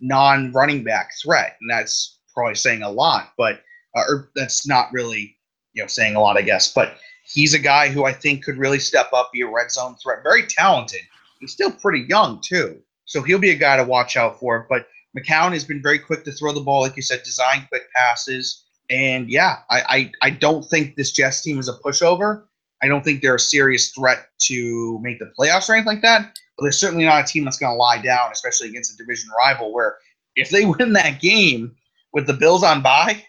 non 0.00 0.52
running 0.52 0.84
back 0.84 1.10
threat. 1.22 1.56
And 1.60 1.70
that's 1.70 2.13
probably 2.34 2.54
saying 2.54 2.82
a 2.82 2.90
lot, 2.90 3.32
but 3.36 3.62
uh, 3.96 4.02
or 4.08 4.30
that's 4.34 4.66
not 4.66 4.92
really, 4.92 5.36
you 5.72 5.82
know, 5.82 5.86
saying 5.86 6.16
a 6.16 6.20
lot, 6.20 6.36
I 6.36 6.42
guess. 6.42 6.72
But 6.72 6.96
he's 7.24 7.54
a 7.54 7.58
guy 7.58 7.88
who 7.88 8.04
I 8.04 8.12
think 8.12 8.44
could 8.44 8.58
really 8.58 8.80
step 8.80 9.10
up, 9.12 9.30
be 9.32 9.42
a 9.42 9.46
red 9.46 9.70
zone 9.70 9.96
threat. 10.02 10.22
Very 10.22 10.46
talented. 10.46 11.00
He's 11.40 11.52
still 11.52 11.70
pretty 11.70 12.06
young 12.08 12.40
too, 12.42 12.80
so 13.04 13.22
he'll 13.22 13.38
be 13.38 13.50
a 13.50 13.56
guy 13.56 13.76
to 13.76 13.84
watch 13.84 14.16
out 14.16 14.38
for. 14.38 14.66
But 14.68 14.86
McCown 15.16 15.52
has 15.52 15.64
been 15.64 15.82
very 15.82 15.98
quick 15.98 16.24
to 16.24 16.32
throw 16.32 16.52
the 16.52 16.60
ball, 16.60 16.82
like 16.82 16.96
you 16.96 17.02
said, 17.02 17.22
design 17.22 17.66
quick 17.68 17.84
passes. 17.94 18.64
And 18.90 19.30
yeah, 19.30 19.58
I, 19.70 19.82
I, 20.22 20.26
I 20.26 20.30
don't 20.30 20.64
think 20.64 20.96
this 20.96 21.12
Jets 21.12 21.40
team 21.40 21.58
is 21.58 21.68
a 21.68 21.78
pushover. 21.78 22.44
I 22.82 22.88
don't 22.88 23.02
think 23.02 23.22
they're 23.22 23.36
a 23.36 23.40
serious 23.40 23.90
threat 23.92 24.28
to 24.42 24.98
make 25.00 25.18
the 25.18 25.32
playoffs 25.38 25.68
or 25.68 25.74
anything 25.74 25.86
like 25.86 26.02
that. 26.02 26.38
But 26.56 26.64
they're 26.64 26.72
certainly 26.72 27.04
not 27.04 27.24
a 27.24 27.26
team 27.26 27.44
that's 27.44 27.56
going 27.56 27.72
to 27.72 27.78
lie 27.78 28.02
down, 28.02 28.30
especially 28.32 28.68
against 28.68 28.92
a 28.92 28.96
division 28.96 29.30
rival. 29.38 29.72
Where 29.72 29.96
if 30.36 30.50
they 30.50 30.64
win 30.78 30.92
that 30.92 31.20
game 31.20 31.74
with 32.14 32.26
the 32.26 32.32
Bills 32.32 32.62
on 32.62 32.82
bye, 32.82 33.22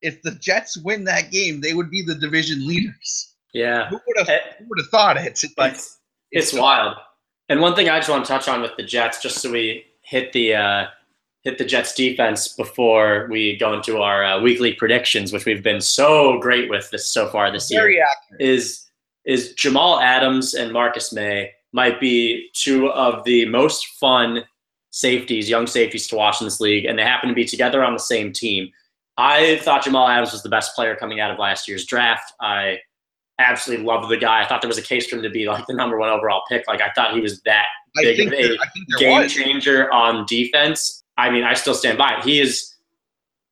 if 0.00 0.22
the 0.22 0.30
Jets 0.32 0.76
win 0.78 1.04
that 1.04 1.30
game, 1.30 1.60
they 1.60 1.74
would 1.74 1.90
be 1.90 2.02
the 2.02 2.14
division 2.14 2.66
leaders. 2.66 3.34
Yeah, 3.52 3.88
who 3.88 4.00
would 4.06 4.18
have 4.18 4.28
eh, 4.28 4.38
who 4.58 4.64
would 4.68 4.78
have 4.78 4.88
thought 4.88 5.16
it? 5.18 5.38
But 5.56 5.72
it's, 5.72 5.76
it's, 5.76 5.98
it's 6.30 6.52
wild. 6.54 6.96
And 7.50 7.60
one 7.60 7.74
thing 7.74 7.90
I 7.90 7.98
just 7.98 8.08
want 8.08 8.24
to 8.24 8.32
touch 8.32 8.48
on 8.48 8.62
with 8.62 8.74
the 8.78 8.82
Jets, 8.82 9.20
just 9.20 9.38
so 9.38 9.50
we 9.50 9.84
hit 10.00 10.32
the 10.32 10.54
uh, 10.54 10.86
hit 11.42 11.58
the 11.58 11.64
Jets 11.64 11.94
defense 11.94 12.48
before 12.48 13.28
we 13.30 13.56
go 13.58 13.74
into 13.74 14.00
our 14.00 14.24
uh, 14.24 14.40
weekly 14.40 14.72
predictions, 14.72 15.32
which 15.32 15.44
we've 15.44 15.62
been 15.62 15.80
so 15.80 16.38
great 16.38 16.70
with 16.70 16.90
this 16.90 17.08
so 17.08 17.28
far 17.28 17.50
this 17.50 17.68
Very 17.68 17.94
year. 17.94 18.04
Accurate. 18.04 18.40
Is 18.40 18.88
is 19.24 19.52
Jamal 19.52 20.00
Adams 20.00 20.54
and 20.54 20.72
Marcus 20.72 21.12
Maye 21.12 21.50
might 21.72 22.00
be 22.00 22.48
two 22.54 22.90
of 22.90 23.24
the 23.24 23.44
most 23.46 23.86
fun 24.00 24.44
safeties, 24.92 25.48
young 25.48 25.66
safeties 25.66 26.06
to 26.06 26.16
watch 26.16 26.40
in 26.40 26.46
this 26.46 26.60
league, 26.60 26.84
and 26.84 26.98
they 26.98 27.02
happen 27.02 27.28
to 27.28 27.34
be 27.34 27.44
together 27.44 27.82
on 27.82 27.94
the 27.94 27.98
same 27.98 28.32
team. 28.32 28.70
I 29.18 29.58
thought 29.62 29.84
Jamal 29.84 30.06
Adams 30.06 30.32
was 30.32 30.42
the 30.42 30.48
best 30.48 30.74
player 30.74 30.94
coming 30.94 31.18
out 31.18 31.30
of 31.30 31.38
last 31.38 31.66
year's 31.66 31.84
draft. 31.84 32.32
I 32.40 32.78
absolutely 33.38 33.84
loved 33.84 34.10
the 34.10 34.16
guy. 34.16 34.42
I 34.42 34.46
thought 34.46 34.60
there 34.60 34.68
was 34.68 34.78
a 34.78 34.82
case 34.82 35.06
for 35.08 35.16
him 35.16 35.22
to 35.22 35.30
be 35.30 35.46
like 35.46 35.66
the 35.66 35.74
number 35.74 35.98
one 35.98 36.10
overall 36.10 36.42
pick. 36.48 36.68
Like 36.68 36.80
I 36.80 36.90
thought 36.94 37.14
he 37.14 37.20
was 37.20 37.40
that 37.42 37.66
big 37.94 38.20
of 38.26 38.32
a 38.32 38.56
game 38.98 39.22
was. 39.22 39.32
changer 39.32 39.92
on 39.92 40.24
defense. 40.26 41.04
I 41.16 41.30
mean, 41.30 41.44
I 41.44 41.54
still 41.54 41.74
stand 41.74 41.98
by 41.98 42.18
it. 42.18 42.24
He 42.24 42.40
is 42.40 42.74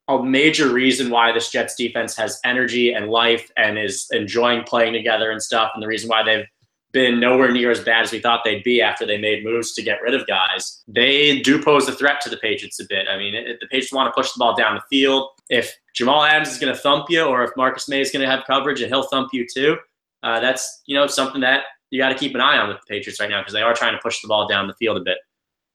a 0.08 0.22
major 0.22 0.72
reason 0.72 1.10
why 1.10 1.32
this 1.32 1.50
Jets 1.50 1.74
defense 1.74 2.16
has 2.16 2.40
energy 2.44 2.92
and 2.92 3.08
life 3.08 3.50
and 3.56 3.78
is 3.78 4.08
enjoying 4.10 4.64
playing 4.64 4.92
together 4.92 5.30
and 5.30 5.42
stuff. 5.42 5.70
And 5.74 5.82
the 5.82 5.86
reason 5.86 6.08
why 6.08 6.22
they've 6.22 6.46
been 6.92 7.20
nowhere 7.20 7.52
near 7.52 7.70
as 7.70 7.80
bad 7.80 8.02
as 8.02 8.12
we 8.12 8.18
thought 8.18 8.42
they'd 8.44 8.64
be 8.64 8.82
after 8.82 9.06
they 9.06 9.16
made 9.16 9.44
moves 9.44 9.72
to 9.74 9.82
get 9.82 10.02
rid 10.02 10.14
of 10.14 10.26
guys. 10.26 10.82
They 10.88 11.40
do 11.40 11.62
pose 11.62 11.88
a 11.88 11.92
threat 11.92 12.20
to 12.22 12.30
the 12.30 12.36
Patriots 12.36 12.80
a 12.80 12.84
bit. 12.88 13.06
I 13.08 13.16
mean, 13.16 13.34
if 13.34 13.60
the 13.60 13.66
Patriots 13.66 13.92
want 13.92 14.08
to 14.08 14.12
push 14.20 14.32
the 14.32 14.38
ball 14.38 14.56
down 14.56 14.74
the 14.74 14.82
field, 14.90 15.28
if 15.48 15.72
Jamal 15.94 16.24
Adams 16.24 16.50
is 16.50 16.58
going 16.58 16.74
to 16.74 16.78
thump 16.78 17.06
you, 17.08 17.22
or 17.22 17.44
if 17.44 17.50
Marcus 17.56 17.88
Maye 17.88 18.00
is 18.00 18.10
going 18.10 18.22
to 18.22 18.30
have 18.30 18.44
coverage 18.46 18.80
and 18.80 18.90
he'll 18.90 19.04
thump 19.04 19.30
you 19.32 19.46
too, 19.52 19.76
uh, 20.22 20.40
that's 20.40 20.82
you 20.86 20.96
know 20.96 21.06
something 21.06 21.40
that 21.40 21.64
you 21.90 22.00
got 22.00 22.08
to 22.10 22.14
keep 22.14 22.34
an 22.34 22.40
eye 22.40 22.58
on 22.58 22.68
with 22.68 22.78
the 22.78 22.86
Patriots 22.88 23.20
right 23.20 23.30
now 23.30 23.40
because 23.40 23.52
they 23.52 23.62
are 23.62 23.74
trying 23.74 23.94
to 23.94 24.00
push 24.02 24.20
the 24.20 24.28
ball 24.28 24.48
down 24.48 24.66
the 24.66 24.74
field 24.74 24.96
a 24.96 25.00
bit. 25.00 25.18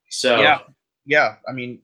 So 0.10 0.40
yeah, 0.40 0.60
yeah. 1.06 1.36
I 1.48 1.52
mean, 1.52 1.80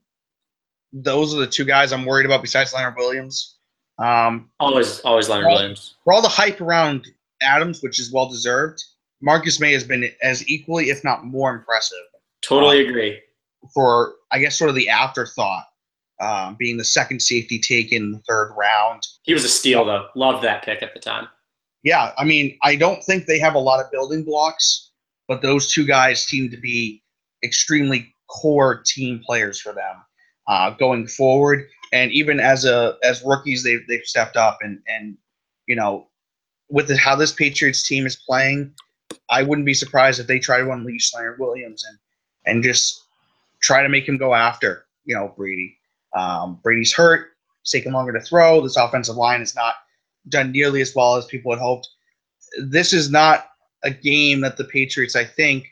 those 0.93 1.33
are 1.33 1.39
the 1.39 1.47
two 1.47 1.65
guys 1.65 1.91
I'm 1.93 2.05
worried 2.05 2.25
about 2.25 2.41
besides 2.41 2.73
Leonard 2.73 2.95
Williams. 2.97 3.57
Um, 3.97 4.49
always, 4.59 4.99
always 5.01 5.29
Leonard 5.29 5.45
for 5.45 5.49
all, 5.49 5.55
Williams. 5.55 5.95
For 6.03 6.13
all 6.13 6.21
the 6.21 6.27
hype 6.27 6.59
around 6.61 7.07
Adams, 7.41 7.81
which 7.81 7.99
is 7.99 8.11
well 8.11 8.29
deserved, 8.29 8.83
Marcus 9.21 9.59
Maye 9.59 9.73
has 9.73 9.83
been 9.83 10.09
as 10.21 10.47
equally, 10.47 10.89
if 10.89 11.03
not 11.03 11.25
more, 11.25 11.53
impressive. 11.53 11.97
Totally 12.41 12.83
um, 12.83 12.89
agree. 12.89 13.19
For 13.73 14.15
I 14.31 14.39
guess 14.39 14.57
sort 14.57 14.69
of 14.69 14.75
the 14.75 14.89
afterthought, 14.89 15.65
um, 16.19 16.55
being 16.57 16.77
the 16.77 16.83
second 16.83 17.21
safety 17.21 17.59
taken 17.59 18.03
in 18.03 18.11
the 18.11 18.19
third 18.19 18.53
round. 18.57 19.07
He 19.23 19.33
was 19.33 19.43
a 19.43 19.49
steal, 19.49 19.85
though. 19.85 20.07
Loved 20.15 20.43
that 20.43 20.63
pick 20.63 20.81
at 20.81 20.93
the 20.93 20.99
time. 20.99 21.27
Yeah, 21.83 22.11
I 22.17 22.25
mean, 22.25 22.57
I 22.63 22.75
don't 22.75 23.03
think 23.03 23.25
they 23.25 23.39
have 23.39 23.55
a 23.55 23.59
lot 23.59 23.83
of 23.83 23.91
building 23.91 24.23
blocks, 24.23 24.91
but 25.27 25.41
those 25.41 25.71
two 25.71 25.85
guys 25.85 26.23
seem 26.23 26.49
to 26.51 26.57
be 26.57 27.03
extremely 27.43 28.13
core 28.27 28.81
team 28.85 29.21
players 29.25 29.59
for 29.59 29.73
them 29.73 29.95
uh, 30.47 30.71
going 30.71 31.07
forward. 31.07 31.67
And 31.91 32.11
even 32.11 32.39
as 32.39 32.65
a 32.65 32.97
as 33.03 33.23
rookies, 33.23 33.63
they've 33.63 33.85
they've 33.87 34.05
stepped 34.05 34.37
up 34.37 34.59
and 34.61 34.79
and 34.87 35.17
you 35.67 35.75
know 35.75 36.07
with 36.69 36.87
the, 36.87 36.97
how 36.97 37.15
this 37.15 37.33
Patriots 37.33 37.85
team 37.85 38.05
is 38.05 38.15
playing, 38.15 38.73
I 39.31 39.43
wouldn't 39.43 39.65
be 39.65 39.73
surprised 39.73 40.19
if 40.19 40.27
they 40.27 40.39
try 40.39 40.59
to 40.59 40.71
unleash 40.71 41.13
Leonard 41.13 41.39
Williams 41.39 41.83
and 41.85 41.97
and 42.45 42.63
just 42.63 43.03
try 43.61 43.81
to 43.81 43.89
make 43.89 44.07
him 44.07 44.17
go 44.17 44.33
after 44.35 44.85
you 45.05 45.15
know 45.15 45.33
Brady. 45.35 45.77
Um, 46.13 46.59
Brady's 46.61 46.93
hurt; 46.93 47.31
it's 47.61 47.71
taking 47.71 47.93
longer 47.93 48.13
to 48.13 48.19
throw. 48.19 48.61
This 48.61 48.75
offensive 48.75 49.15
line 49.15 49.41
is 49.41 49.55
not 49.55 49.75
done 50.29 50.51
nearly 50.51 50.81
as 50.81 50.93
well 50.93 51.15
as 51.15 51.25
people 51.25 51.51
had 51.51 51.61
hoped. 51.61 51.89
This 52.59 52.93
is 52.93 53.09
not 53.09 53.47
a 53.83 53.91
game 53.91 54.41
that 54.41 54.57
the 54.57 54.65
Patriots, 54.65 55.15
I 55.15 55.23
think, 55.23 55.67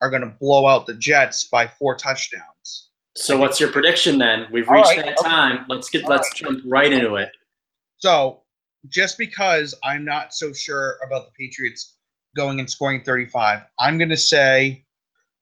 are 0.00 0.10
going 0.10 0.22
to 0.22 0.34
blow 0.40 0.66
out 0.66 0.86
the 0.86 0.94
Jets 0.94 1.44
by 1.44 1.66
four 1.66 1.94
touchdowns. 1.96 2.88
So, 3.16 3.38
what's 3.38 3.58
your 3.58 3.72
prediction 3.72 4.18
then? 4.18 4.46
We've 4.52 4.68
reached 4.68 4.88
right, 4.88 5.04
that 5.04 5.18
okay. 5.18 5.28
time. 5.28 5.64
Let's 5.68 5.88
get 5.88 6.04
All 6.04 6.10
let's 6.10 6.28
right. 6.28 6.36
jump 6.36 6.62
right 6.66 6.92
into 6.92 7.16
it. 7.16 7.30
So, 7.96 8.42
just 8.88 9.18
because 9.18 9.74
I'm 9.82 10.04
not 10.04 10.34
so 10.34 10.52
sure 10.52 10.98
about 11.04 11.26
the 11.26 11.32
Patriots 11.32 11.94
going 12.38 12.60
and 12.60 12.70
scoring 12.70 13.02
35. 13.02 13.62
I'm 13.80 13.98
going 13.98 14.08
to 14.08 14.16
say 14.16 14.84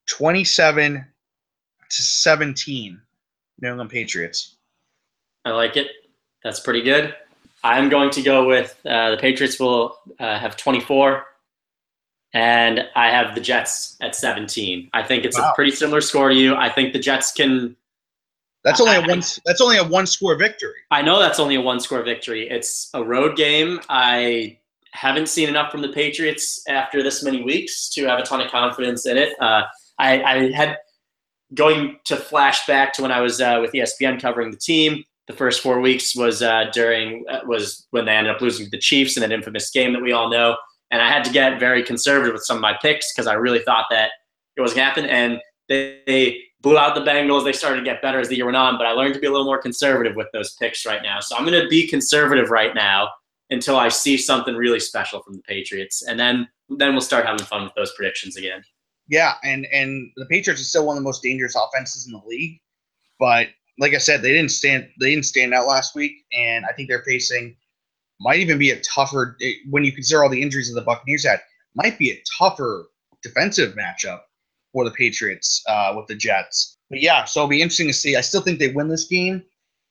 27 0.06 1.04
to 1.90 2.02
17 2.02 3.00
New 3.60 3.68
England 3.68 3.90
Patriots. 3.90 4.56
I 5.44 5.50
like 5.50 5.76
it. 5.76 5.88
That's 6.42 6.58
pretty 6.58 6.82
good. 6.82 7.14
I'm 7.62 7.88
going 7.88 8.10
to 8.10 8.22
go 8.22 8.46
with 8.46 8.78
uh, 8.86 9.10
the 9.10 9.16
Patriots 9.18 9.60
will 9.60 9.98
uh, 10.18 10.38
have 10.38 10.56
24, 10.56 11.24
and 12.32 12.84
I 12.94 13.10
have 13.10 13.34
the 13.34 13.40
Jets 13.40 13.96
at 14.00 14.14
17. 14.14 14.90
I 14.94 15.02
think 15.02 15.24
it's 15.24 15.38
wow. 15.38 15.50
a 15.50 15.54
pretty 15.54 15.72
similar 15.72 16.00
score 16.00 16.30
to 16.30 16.34
you. 16.34 16.54
I 16.54 16.70
think 16.70 16.92
the 16.92 16.98
Jets 16.98 17.32
can. 17.32 17.76
That's 18.64 18.80
only 18.80 18.96
a 18.96 19.00
one. 19.00 19.22
That's 19.44 19.60
only 19.60 19.76
a 19.76 19.84
one 19.84 20.06
score 20.06 20.34
victory. 20.36 20.74
I 20.90 21.02
know 21.02 21.18
that's 21.18 21.38
only 21.38 21.56
a 21.56 21.60
one 21.60 21.80
score 21.80 22.02
victory. 22.02 22.48
It's 22.48 22.90
a 22.94 23.02
road 23.02 23.36
game. 23.36 23.80
I 23.88 24.58
haven't 24.96 25.28
seen 25.28 25.48
enough 25.48 25.70
from 25.70 25.82
the 25.82 25.90
Patriots 25.90 26.62
after 26.68 27.02
this 27.02 27.22
many 27.22 27.42
weeks 27.42 27.88
to 27.90 28.04
have 28.06 28.18
a 28.18 28.22
ton 28.22 28.40
of 28.40 28.50
confidence 28.50 29.06
in 29.06 29.16
it. 29.16 29.34
Uh, 29.40 29.62
I, 29.98 30.22
I, 30.22 30.52
had 30.52 30.78
going 31.54 31.98
to 32.06 32.16
flash 32.16 32.66
back 32.66 32.92
to 32.94 33.02
when 33.02 33.12
I 33.12 33.20
was 33.20 33.40
uh, 33.40 33.58
with 33.60 33.72
ESPN 33.72 34.20
covering 34.20 34.50
the 34.50 34.56
team. 34.56 35.04
The 35.28 35.34
first 35.34 35.60
four 35.60 35.80
weeks 35.80 36.16
was 36.16 36.42
uh, 36.42 36.66
during 36.72 37.24
uh, 37.28 37.40
was 37.46 37.86
when 37.90 38.06
they 38.06 38.12
ended 38.12 38.34
up 38.34 38.40
losing 38.40 38.66
to 38.66 38.70
the 38.70 38.78
Chiefs 38.78 39.16
in 39.16 39.22
an 39.22 39.32
infamous 39.32 39.70
game 39.70 39.92
that 39.92 40.02
we 40.02 40.12
all 40.12 40.30
know. 40.30 40.56
And 40.90 41.02
I 41.02 41.08
had 41.08 41.24
to 41.24 41.32
get 41.32 41.60
very 41.60 41.82
conservative 41.82 42.32
with 42.32 42.44
some 42.44 42.56
of 42.56 42.62
my 42.62 42.76
picks 42.80 43.12
because 43.12 43.26
I 43.26 43.34
really 43.34 43.60
thought 43.60 43.86
that 43.90 44.10
it 44.56 44.60
was 44.60 44.72
going 44.72 44.82
to 44.82 44.88
happen. 44.88 45.06
And 45.06 45.40
they, 45.68 46.00
they 46.06 46.40
blew 46.60 46.78
out 46.78 46.94
the 46.94 47.00
Bengals. 47.00 47.44
They 47.44 47.52
started 47.52 47.80
to 47.80 47.84
get 47.84 48.00
better 48.00 48.20
as 48.20 48.28
the 48.28 48.36
year 48.36 48.44
went 48.44 48.56
on, 48.56 48.78
but 48.78 48.86
I 48.86 48.92
learned 48.92 49.14
to 49.14 49.20
be 49.20 49.26
a 49.26 49.30
little 49.30 49.44
more 49.44 49.60
conservative 49.60 50.14
with 50.14 50.28
those 50.32 50.54
picks 50.54 50.86
right 50.86 51.02
now. 51.02 51.18
So 51.20 51.36
I'm 51.36 51.44
going 51.44 51.60
to 51.60 51.68
be 51.68 51.88
conservative 51.88 52.50
right 52.50 52.74
now 52.74 53.08
until 53.50 53.76
I 53.76 53.88
see 53.88 54.16
something 54.16 54.54
really 54.54 54.80
special 54.80 55.22
from 55.22 55.34
the 55.34 55.42
Patriots, 55.42 56.02
and 56.02 56.18
then 56.18 56.48
then 56.68 56.92
we'll 56.92 57.00
start 57.00 57.26
having 57.26 57.44
fun 57.44 57.64
with 57.64 57.74
those 57.74 57.92
predictions 57.94 58.36
again. 58.36 58.62
Yeah, 59.08 59.34
and 59.44 59.66
and 59.72 60.10
the 60.16 60.26
Patriots 60.26 60.60
are 60.60 60.64
still 60.64 60.86
one 60.86 60.96
of 60.96 61.02
the 61.02 61.06
most 61.08 61.22
dangerous 61.22 61.54
offenses 61.54 62.06
in 62.06 62.12
the 62.12 62.22
league, 62.26 62.60
but 63.18 63.48
like 63.78 63.94
I 63.94 63.98
said, 63.98 64.22
they 64.22 64.32
didn't 64.32 64.50
stand 64.50 64.88
they 65.00 65.10
didn't 65.10 65.26
stand 65.26 65.54
out 65.54 65.66
last 65.66 65.94
week, 65.94 66.12
and 66.32 66.64
I 66.64 66.72
think 66.72 66.88
they're 66.88 67.04
facing 67.04 67.56
might 68.20 68.38
even 68.38 68.58
be 68.58 68.70
a 68.70 68.80
tougher 68.80 69.36
when 69.70 69.84
you 69.84 69.92
consider 69.92 70.22
all 70.22 70.30
the 70.30 70.40
injuries 70.40 70.72
that 70.72 70.78
the 70.78 70.84
Buccaneers 70.84 71.26
had. 71.26 71.40
Might 71.74 71.98
be 71.98 72.10
a 72.10 72.22
tougher 72.38 72.86
defensive 73.22 73.74
matchup 73.74 74.20
for 74.72 74.84
the 74.84 74.90
Patriots 74.90 75.62
uh, 75.68 75.92
with 75.96 76.06
the 76.06 76.14
Jets. 76.14 76.78
But 76.88 77.02
yeah, 77.02 77.24
so 77.24 77.40
it'll 77.40 77.50
be 77.50 77.60
interesting 77.60 77.88
to 77.88 77.92
see. 77.92 78.16
I 78.16 78.20
still 78.20 78.40
think 78.40 78.58
they 78.58 78.68
win 78.68 78.88
this 78.88 79.06
game, 79.06 79.42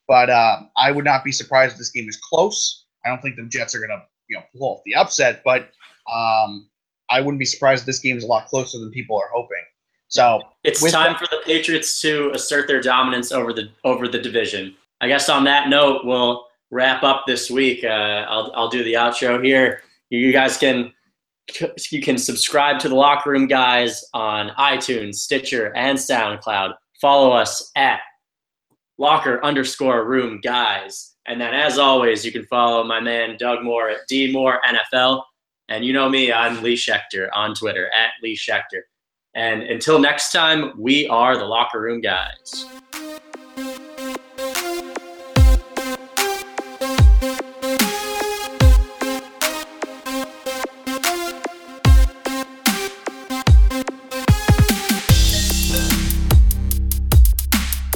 but 0.08 0.30
uh, 0.30 0.62
I 0.78 0.92
would 0.92 1.06
not 1.06 1.24
be 1.24 1.32
surprised 1.32 1.74
if 1.74 1.78
this 1.78 1.92
game 1.92 2.10
is 2.10 2.18
close. 2.18 2.85
I 3.06 3.10
don't 3.10 3.22
think 3.22 3.36
the 3.36 3.44
Jets 3.44 3.76
are 3.76 3.80
going 3.80 3.90
to 3.90 4.04
you 4.28 4.38
know 4.38 4.44
pull 4.58 4.76
off 4.76 4.82
the 4.86 4.96
upset, 4.96 5.42
but 5.44 5.70
um, 6.12 6.68
I 7.10 7.22
wouldn't 7.22 7.40
be 7.40 7.46
surprised 7.46 7.82
if 7.82 7.86
this 7.86 8.00
game 8.00 8.18
is 8.18 8.24
a 8.24 8.28
lot 8.28 8.48
closer 8.48 8.80
than 8.80 8.92
people 8.92 9.18
are 9.18 9.30
hoping. 9.34 9.64
So 10.08 10.42
it's 10.64 10.80
time 10.92 11.14
that, 11.14 11.20
for 11.20 11.28
the 11.30 11.42
Patriots 11.46 12.02
to 12.02 12.32
assert 12.32 12.68
their 12.68 12.82
dominance 12.82 13.32
over 13.32 13.54
the 13.54 13.70
over 13.84 14.08
the 14.08 14.20
division. 14.20 14.76
I 15.02 15.08
guess 15.08 15.30
on 15.30 15.44
that 15.46 15.70
note, 15.70 16.06
we'll 16.06 16.46
wrap 16.72 17.04
up 17.04 17.24
this 17.28 17.50
week. 17.50 17.84
Uh, 17.84 18.26
I'll 18.28 18.52
I'll 18.56 18.70
do 18.70 18.84
the 18.84 18.94
outro 18.94 19.44
here. 19.44 19.82
You 20.10 20.32
guys 20.32 20.58
can 20.58 20.94
you 21.92 22.02
can 22.02 22.18
subscribe 22.18 22.80
to 22.80 22.90
the 22.90 22.96
Locker 22.96 23.32
Room 23.32 23.48
Guys 23.48 24.04
on 24.14 24.50
iTunes, 24.58 25.16
Stitcher, 25.16 25.76
and 25.76 25.98
SoundCloud. 25.98 26.74
Follow 27.02 27.32
us 27.32 27.72
at 27.76 28.00
Locker 28.98 29.44
underscore 29.44 30.06
Room 30.06 30.40
Guys. 30.42 31.15
And 31.28 31.42
then, 31.42 31.54
as 31.54 31.78
always, 31.80 32.24
you 32.24 32.32
can 32.32 32.46
follow 32.46 32.84
my 32.84 33.00
man 33.00 33.38
Doug 33.38 33.64
Moore 33.64 33.90
at 33.90 34.08
D 34.08 34.32
Moore 34.32 34.62
NFL. 34.68 35.24
And 35.70 35.84
you 35.84 35.92
know 35.92 36.08
me, 36.08 36.32
I'm 36.32 36.62
Lee 36.62 36.76
Schechter 36.76 37.30
on 37.34 37.56
Twitter 37.56 37.90
at 37.90 38.12
Lee 38.22 38.36
Schechter. 38.36 38.82
And 39.34 39.64
until 39.64 40.00
next 40.00 40.32
time, 40.32 40.72
we 40.78 41.08
are 41.08 41.36
the 41.38 41.46
Locker 41.46 41.82
Room 41.82 42.00
Guys. 42.00 42.66